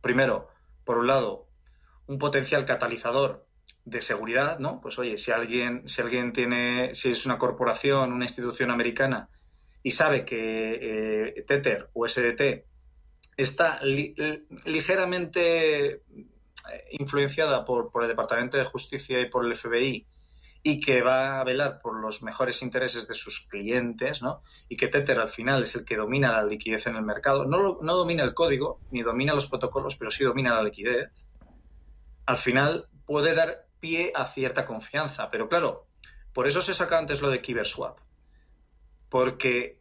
[0.00, 0.48] primero,
[0.84, 1.48] por un lado,
[2.06, 3.46] un potencial catalizador
[3.84, 4.80] de seguridad, ¿no?
[4.80, 9.28] Pues oye, si alguien, si alguien tiene, si es una corporación, una institución americana
[9.82, 12.66] y sabe que eh, Tether o SDT
[13.36, 16.02] está ligeramente eh,
[16.90, 20.06] influenciada por, el Departamento de Justicia y por el FBI
[20.62, 24.42] y que va a velar por los mejores intereses de sus clientes, ¿no?
[24.68, 27.46] Y que Tether al final es el que domina la liquidez en el mercado.
[27.46, 31.30] No, no domina el código ni domina los protocolos, pero sí domina la liquidez.
[32.26, 35.30] Al final puede dar pie a cierta confianza.
[35.30, 35.86] Pero claro,
[36.32, 37.98] por eso se saca antes lo de KiberSwap.
[39.08, 39.80] Porque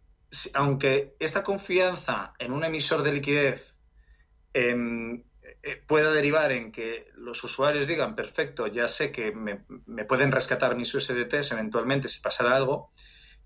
[0.53, 3.77] aunque esta confianza en un emisor de liquidez
[4.53, 5.23] em,
[5.63, 9.65] eh, pueda derivar en que los usuarios digan, perfecto, ya sé que me,
[10.05, 12.91] pueden rescatar mis USDTs eventualmente si pasara algo,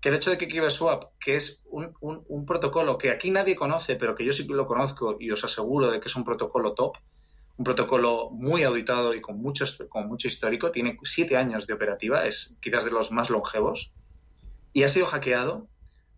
[0.00, 3.96] que el hecho de que KiberSwap, que es un, un, protocolo que aquí nadie conoce,
[3.96, 6.98] pero que yo sí lo conozco y os aseguro de que es un protocolo top,
[7.56, 12.26] un protocolo muy auditado y con, muchos, con mucho histórico, tiene siete años de operativa,
[12.26, 13.92] es quizás de los más longevos,
[14.72, 15.68] y ha sido hackeado,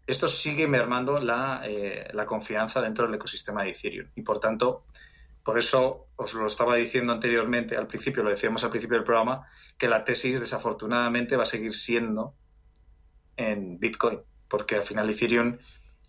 [0.07, 4.09] esto sigue mermando la, eh, la confianza dentro del ecosistema de Ethereum.
[4.15, 4.87] Y por tanto,
[5.43, 9.47] por eso os lo estaba diciendo anteriormente, al principio, lo decíamos al principio del programa,
[9.77, 12.35] que la tesis desafortunadamente va a seguir siendo
[13.37, 15.59] en Bitcoin, porque al final Ethereum,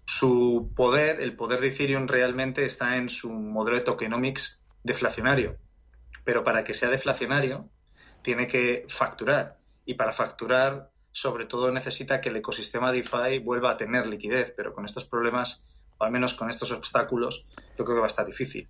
[0.06, 5.58] su poder, el poder de Ethereum realmente está en su modelo de tokenomics deflacionario.
[6.24, 7.70] Pero para que sea deflacionario,
[8.24, 9.60] tiene que facturar.
[9.86, 14.52] Y para facturar, sobre todo, necesita que el ecosistema DeFi vuelva a tener liquidez.
[14.58, 15.64] Pero con estos problemas,
[16.00, 18.68] o al menos con estos obstáculos, yo creo que va a estar difícil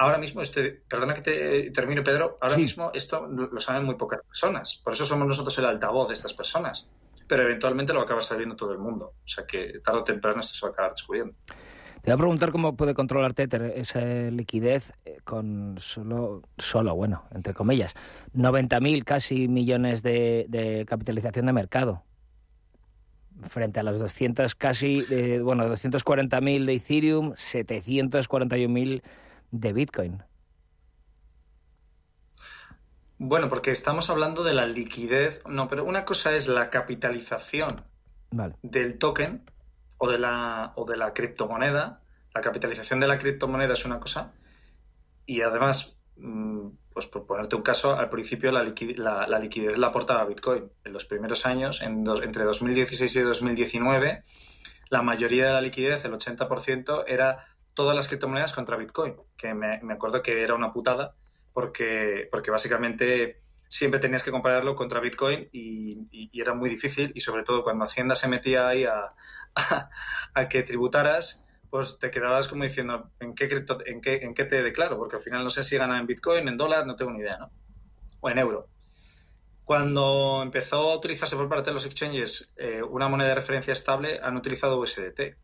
[0.00, 4.20] ahora mismo, este, perdona que te termine, Pedro, ahora mismo esto lo saben muy pocas
[4.26, 4.80] personas.
[4.82, 6.88] Por eso somos nosotros el altavoz de estas personas.
[7.28, 9.12] Pero eventualmente lo va a acabar sabiendo todo el mundo.
[9.22, 11.34] O sea que tarde o temprano esto se va a acabar descubriendo.
[12.02, 17.24] Te voy a preguntar cómo puede controlar Tether esa liquidez eh, con solo, solo bueno,
[17.34, 17.94] entre comillas,
[18.34, 22.02] 90.000 casi millones de, de, capitalización de mercado
[23.42, 29.02] frente a los 200 casi, eh, bueno, 240.000 de Ethereum, 741.000
[29.50, 30.22] de Bitcoin?
[33.18, 35.42] Bueno, porque estamos hablando de la liquidez.
[35.46, 37.82] No, pero una cosa es la capitalización
[38.62, 39.42] del token
[40.02, 42.00] o de la o de la criptomoneda.
[42.34, 44.32] La capitalización de la criptomoneda es una cosa.
[45.26, 50.70] Y además, mm, pues por ponerte un caso, al principio la, liquidez la aportaba Bitcoin.
[50.84, 54.22] En los primeros años, entre 2016 y 2019,
[54.88, 59.80] la mayoría de la liquidez, el 80%, era todas las criptomonedas contra Bitcoin, que me,
[59.92, 61.14] acuerdo que era una putada
[61.52, 67.44] porque, porque básicamente siempre tenías que compararlo contra Bitcoin y, era muy difícil y sobre
[67.44, 69.14] todo cuando Hacienda se metía ahí a,
[70.34, 74.44] a, que tributaras, pues te quedabas como diciendo, ¿en qué, cripto, en, qué, ¿en qué
[74.44, 74.98] te declaro?
[74.98, 77.38] Porque al final no sé si gana en Bitcoin, en dólar, no tengo ni idea,
[77.38, 77.50] ¿no?
[78.20, 78.68] O en euro.
[79.64, 84.18] Cuando empezó a utilizarse por parte de los exchanges eh, una moneda de referencia estable,
[84.20, 85.36] han utilizado USDT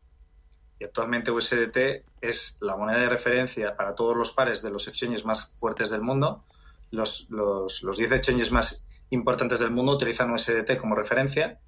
[0.81, 5.25] y actualmente USDT es la moneda de referencia para todos los pares de los exchanges
[5.25, 6.45] más fuertes del mundo.
[6.91, 11.61] Los, los, 10 exchanges más importantes del mundo utilizan USDT como referencia.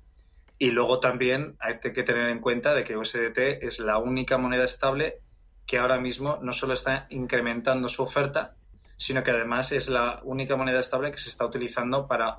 [0.59, 4.65] Y luego también hay que tener en cuenta de que USDT es la única moneda
[4.65, 5.23] estable
[5.67, 8.57] que ahora mismo no solo está incrementando su oferta,
[8.97, 12.37] sino que además es la única moneda estable que se está utilizando para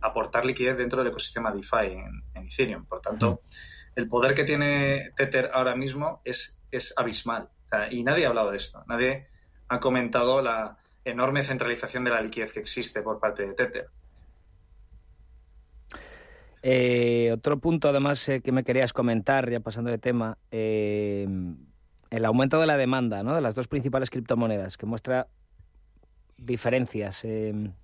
[0.00, 1.92] aportar liquidez dentro del ecosistema DeFi
[2.34, 2.86] en, Ethereum.
[2.86, 3.42] Por tanto,
[3.94, 7.50] el poder que tiene Tether ahora mismo es, es abismal.
[7.90, 8.82] y nadie ha hablado de esto.
[8.86, 9.28] Nadie
[9.68, 13.88] ha comentado la enorme centralización de la liquidez que existe por parte de Tether.
[16.62, 21.26] Eh, otro punto, además, eh, que me querías comentar, ya pasando de tema, eh,
[22.10, 23.34] el aumento de la demanda ¿no?
[23.34, 25.26] de las dos principales criptomonedas, que muestra
[26.36, 27.74] diferencias en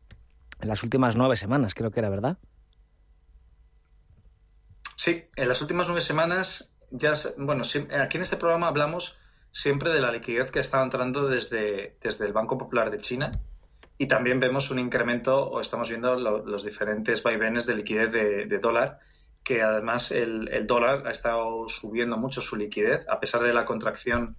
[0.61, 2.39] las últimas nueve semanas, creo que era, ¿verdad?
[4.97, 7.63] Sí, en las últimas nueve semanas, ya, bueno,
[8.01, 9.19] aquí en este programa hablamos
[9.51, 13.33] siempre de la liquidez que está entrando desde, desde el Banco Popular de China
[13.99, 19.01] y también vemos un incremento o estamos viendo los diferentes vaivenes de liquidez de, dólar,
[19.43, 24.37] que además el, dólar ha estado subiendo mucho su liquidez, a pesar de la contracción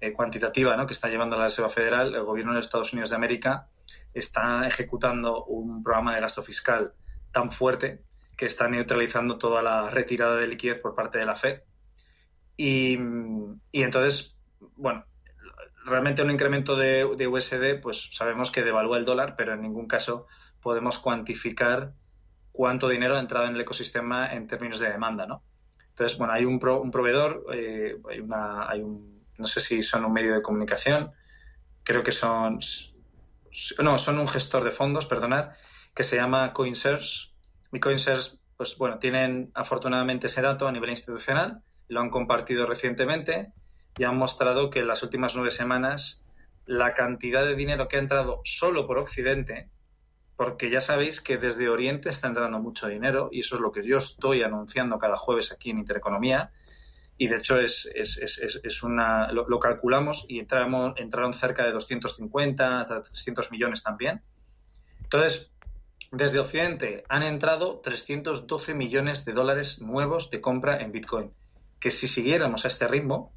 [0.00, 0.86] eh, cuantitativa ¿no?
[0.86, 3.68] que está llevando la Reserva Federal, el gobierno de Estados Unidos de América
[4.14, 6.92] está ejecutando un programa de gasto fiscal
[7.32, 8.04] tan fuerte
[8.36, 11.62] que está neutralizando toda la retirada de liquidez por parte de la Fed.
[12.60, 12.98] Y,
[13.72, 14.36] entonces,
[14.76, 15.04] bueno,
[15.84, 20.26] realmente un incremento de, USD, pues sabemos que devalúa el dólar, pero en ningún caso
[20.60, 21.94] podemos cuantificar
[22.50, 25.44] cuánto dinero ha entrado en el ecosistema en términos de demanda, ¿no?
[25.90, 30.04] Entonces, bueno, hay un, un proveedor, eh, hay, una, hay un, no sé si son
[30.04, 31.12] un medio de comunicación,
[31.84, 32.58] creo que son,
[33.80, 35.50] no, son un gestor de fondos, perdonad,
[35.94, 37.32] que se llama CoinShares.
[37.72, 43.52] Y CoinShares, pues bueno, tienen afortunadamente ese dato a nivel institucional, lo han compartido recientemente
[43.98, 46.22] y han mostrado que en las últimas nueve semanas
[46.66, 49.70] la cantidad de dinero que ha entrado solo por Occidente,
[50.36, 53.82] porque ya sabéis que desde Oriente está entrando mucho dinero y eso es lo que
[53.82, 56.52] yo estoy anunciando cada jueves aquí en Intereconomía.
[57.16, 63.02] Y de hecho es, es, una, lo, calculamos y entramos, entraron cerca de 250 hasta
[63.02, 64.22] 300 millones también.
[65.02, 65.50] Entonces,
[66.12, 71.32] desde Occidente han entrado 312 millones de dólares nuevos de compra en Bitcoin,
[71.80, 73.32] que si siguiéramos a este ritmo,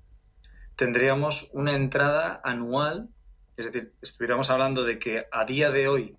[0.76, 3.10] tendríamos una entrada anual,
[3.58, 6.18] es decir, estuviéramos hablando de que a día de hoy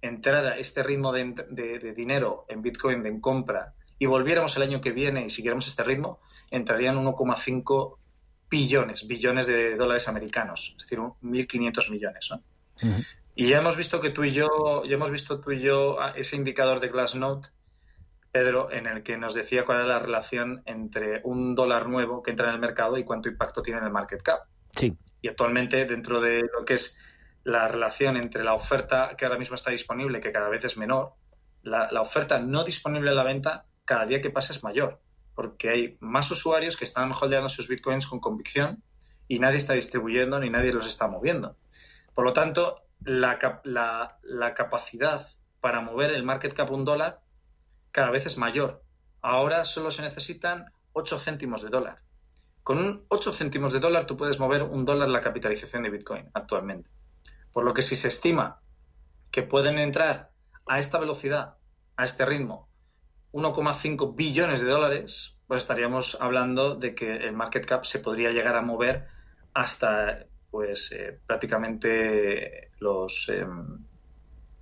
[0.00, 5.24] entrara este ritmo de, dinero en Bitcoin en compra y volviéramos el año que viene
[5.24, 7.98] y siguiéramos este ritmo, entrarían 1,5
[8.50, 12.30] billones, billones de dólares americanos, es decir, 1.500 millones.
[13.34, 16.36] Y ya hemos visto que tú y yo, ya hemos visto tú y yo ese
[16.36, 17.48] indicador de Glassnode
[18.32, 22.30] Pedro, en el que nos decía cuál era la relación entre un dólar nuevo que
[22.30, 24.40] entra en el mercado y cuánto impacto tiene en el market cap.
[24.74, 24.96] Sí.
[25.20, 26.96] Y actualmente, dentro de lo que es
[27.44, 31.14] la relación entre la oferta que ahora mismo está disponible, que cada vez es menor,
[31.62, 35.00] la, oferta no disponible en la venta cada día que pasa es mayor,
[35.34, 38.82] porque hay más usuarios que están holdeando sus bitcoins con convicción
[39.28, 41.56] y nadie está distribuyendo ni nadie los está moviendo.
[42.14, 43.38] Por lo tanto, la,
[44.22, 45.26] la capacidad
[45.60, 47.21] para mover el market cap un dólar
[47.92, 48.82] cada vez es mayor.
[49.20, 52.02] Ahora solo se necesitan 8 céntimos de dólar.
[52.62, 56.30] Con un 8 céntimos de dólar tú puedes mover un dólar la capitalización de Bitcoin
[56.34, 56.90] actualmente.
[57.52, 58.60] Por lo que si se estima
[59.30, 60.32] que pueden entrar
[60.66, 61.56] a esta velocidad,
[61.96, 62.68] a este ritmo,
[63.32, 68.56] 1,5 billones de dólares, pues estaríamos hablando de que el market cap se podría llegar
[68.56, 69.08] a mover
[69.54, 73.46] hasta pues eh, prácticamente los, eh,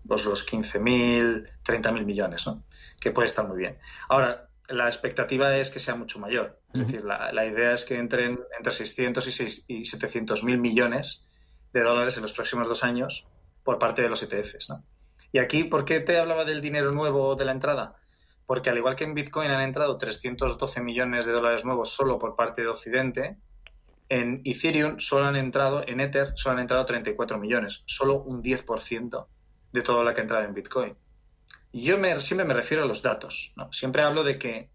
[0.05, 2.65] los, los 15.000, 30.000 millones, ¿no?
[3.01, 3.79] que puede estar muy bien.
[4.09, 6.61] Ahora, la expectativa es que sea mucho mayor.
[6.73, 11.27] Es decir, la, idea es que entren entre 600 y, 700 mil millones
[11.73, 13.27] de dólares en los próximos dos años
[13.65, 14.69] por parte de los ETFs.
[14.71, 14.85] ¿no?
[15.33, 17.97] Y aquí, ¿por qué te hablaba del dinero nuevo de la entrada?
[18.47, 22.37] Porque al igual que en Bitcoin han entrado 312 millones de dólares nuevos solo por
[22.37, 23.39] parte de Occidente,
[24.09, 29.27] en Ethereum solo han entrado, en Ether solo han entrado 34 millones, solo un 10%
[29.73, 30.97] de todo lo que ha entrado en Bitcoin.
[31.73, 33.53] Yo siempre me refiero a los datos.
[33.57, 33.73] ¿no?
[33.73, 34.71] Siempre hablo de que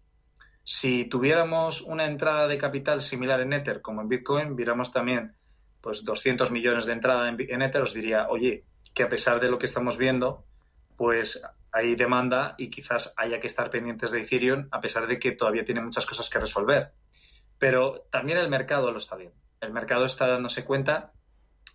[0.64, 5.36] si tuviéramos una entrada de capital similar en Ether como en Bitcoin, viéramos también
[5.80, 9.50] pues 200 millones de entrada en, en Ether, os diría, oye, que a pesar de
[9.50, 10.44] lo que estamos viendo,
[10.96, 15.32] pues hay demanda y quizás haya que estar pendientes de Ethereum, a pesar de que
[15.32, 16.92] todavía tiene muchas cosas que resolver.
[17.58, 19.36] Pero también el mercado lo está viendo.
[19.60, 21.12] El mercado está dándose cuenta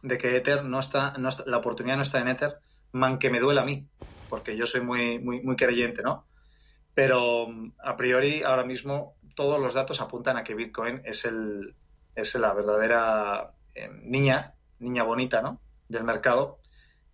[0.02, 2.60] de que Ether no está, no está la oportunidad no está en Ether,
[2.92, 3.88] man que me duele a mí
[4.32, 6.26] porque yo soy muy, muy, muy creyente, ¿no?
[6.96, 11.76] Pero mm, a priori, ahora mismo, todos los datos apuntan a que Bitcoin es, el,
[12.16, 15.60] es la verdadera eh, niña, niña bonita, ¿no?
[15.88, 16.60] Del mercado.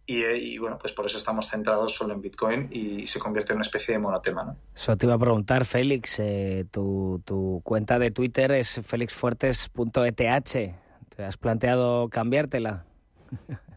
[0.05, 3.65] y, bueno, pues por eso estamos centrados solo en Bitcoin y se convierte en una
[3.65, 4.45] especie de monotema.
[4.45, 4.55] ¿no?
[4.73, 6.19] Eso te iba a preguntar, Félix.
[6.19, 10.75] Eh, tu, tu, cuenta de Twitter es felixfuertes.eth.
[11.09, 12.85] ¿Te has planteado cambiártela?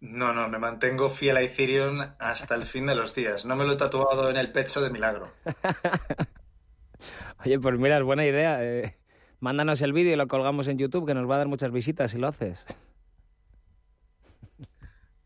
[0.00, 3.46] No, no, me mantengo fiel a Ethereum hasta el fin de los días.
[3.46, 5.32] No me lo he tatuado en el pecho de milagro.
[7.44, 8.62] Oye, pues mira, es buena idea.
[8.62, 8.96] Eh,
[9.40, 12.10] mándanos el vídeo y lo colgamos en YouTube, que nos va a dar muchas visitas
[12.10, 12.66] si lo haces.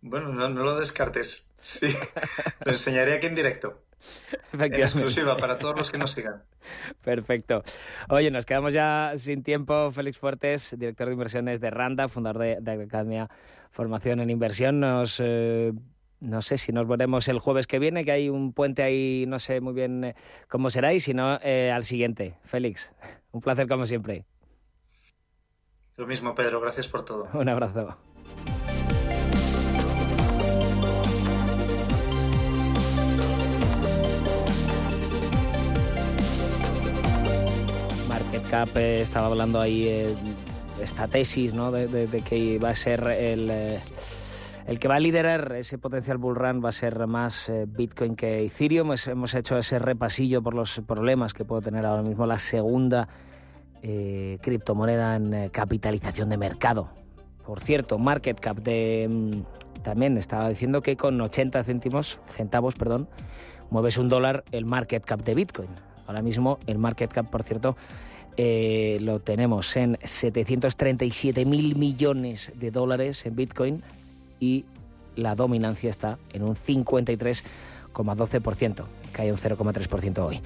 [0.02, 1.50] Bueno, no, lo descartes.
[1.58, 1.88] Sí,
[2.64, 3.82] lo enseñaré aquí en directo.
[4.52, 6.42] En exclusiva para todos los que nos sigan.
[7.02, 7.62] Perfecto.
[8.08, 9.90] Oye, nos quedamos ya sin tiempo.
[9.90, 13.28] Félix Fuertes, director de inversiones de Randa, fundador de, Academia
[13.70, 14.80] Formación en Inversión.
[14.80, 15.72] Nos, eh,
[16.20, 19.38] no sé si nos veremos el jueves que viene, que hay un puente ahí, no
[19.38, 20.14] sé muy bien eh,
[20.48, 22.36] cómo será, y si no, eh, al siguiente.
[22.44, 22.92] Félix,
[23.32, 24.24] un placer como siempre.
[25.96, 26.60] Lo mismo, Pedro.
[26.60, 27.28] Gracias por todo.
[27.34, 27.96] Un abrazo.
[38.50, 40.14] Cap estaba hablando ahí eh,
[40.82, 41.70] esta tesis ¿no?
[41.70, 43.78] de, que va a ser el, eh,
[44.66, 48.16] el que va a liderar ese potencial bull run va a ser más eh, Bitcoin
[48.16, 48.92] que Ethereum.
[49.06, 53.08] hemos hecho ese repasillo por los problemas que puede tener ahora mismo la segunda
[53.80, 56.90] criptomoneda en capitalización de mercado.
[57.46, 63.08] Por cierto, market cap de mm, también estaba diciendo que con 80 céntimos, centavos, perdón,
[63.70, 65.68] mueves un dólar el market cap de Bitcoin.
[66.06, 67.76] Ahora mismo el market cap, por cierto,
[68.36, 73.82] eh, lo tenemos en 737 mil millones de dólares en Bitcoin
[74.38, 74.64] y
[75.16, 80.40] la dominancia está en un 53,12%, cae un 0,3% hoy.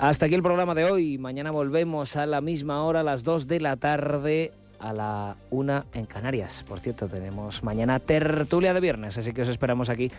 [0.00, 1.18] Hasta aquí el programa de hoy.
[1.18, 5.84] Mañana volvemos a la misma hora, a las 2 de la tarde, a la 1
[5.94, 6.64] en Canarias.
[6.66, 10.10] Por cierto, tenemos mañana tertulia de viernes, así que os esperamos aquí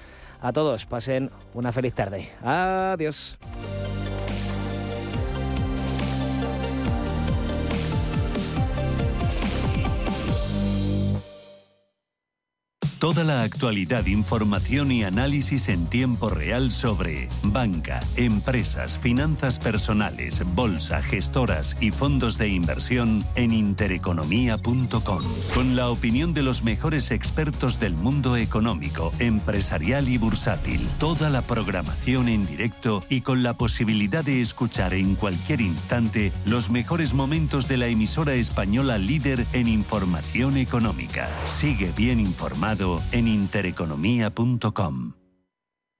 [0.41, 0.86] a todos.
[0.86, 2.30] Pasen una feliz tarde.
[2.43, 3.38] Adiós.
[12.99, 21.03] Toda la actualidad, información y análisis en tiempo real sobre banca, empresas, finanzas personales, bolsa,
[21.03, 25.23] gestoras y fondos de inversión en intereconomía.com.
[25.53, 30.87] Con la opinión de los mejores expertos del mundo económico, empresarial y bursátil.
[30.97, 36.71] Toda la programación en directo y con la posibilidad de escuchar en cualquier instante los
[36.71, 41.29] mejores momentos de la emisora española líder en información económica.
[41.45, 45.16] Sigue bien informado en intereconomía.com.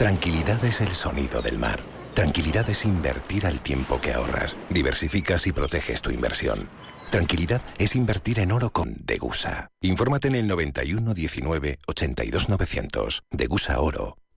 [0.00, 1.78] Tranquilidad es el sonido del mar.
[2.14, 4.56] Tranquilidad es invertir al tiempo que ahorras.
[4.70, 6.70] Diversificas y proteges tu inversión.
[7.10, 9.68] Tranquilidad es invertir en oro con Degusa.
[9.82, 13.24] Infórmate en el 91 19 82 900.
[13.30, 14.16] Degusa Oro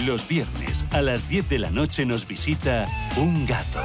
[0.00, 3.84] Los viernes a las 10 de la noche nos visita un gato,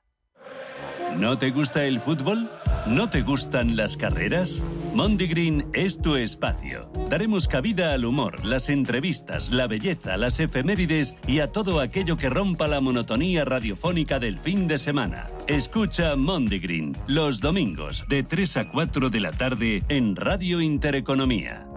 [1.17, 2.49] ¿No te gusta el fútbol?
[2.87, 4.63] ¿No te gustan las carreras?
[4.95, 6.91] Monday Green es tu espacio.
[7.09, 12.29] Daremos cabida al humor, las entrevistas, la belleza, las efemérides y a todo aquello que
[12.29, 15.27] rompa la monotonía radiofónica del fin de semana.
[15.47, 21.67] Escucha Monday Green los domingos de 3 a 4 de la tarde en Radio Intereconomía.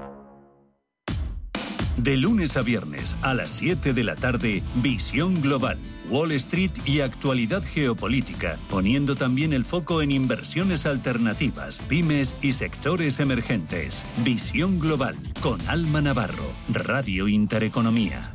[1.96, 5.78] De lunes a viernes a las 7 de la tarde, Visión Global
[6.10, 13.20] Wall Street y actualidad geopolítica, poniendo también el foco en inversiones alternativas, pymes y sectores
[13.20, 14.04] emergentes.
[14.24, 18.34] Visión Global con Alma Navarro, Radio Intereconomía.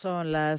[0.00, 0.40] Son las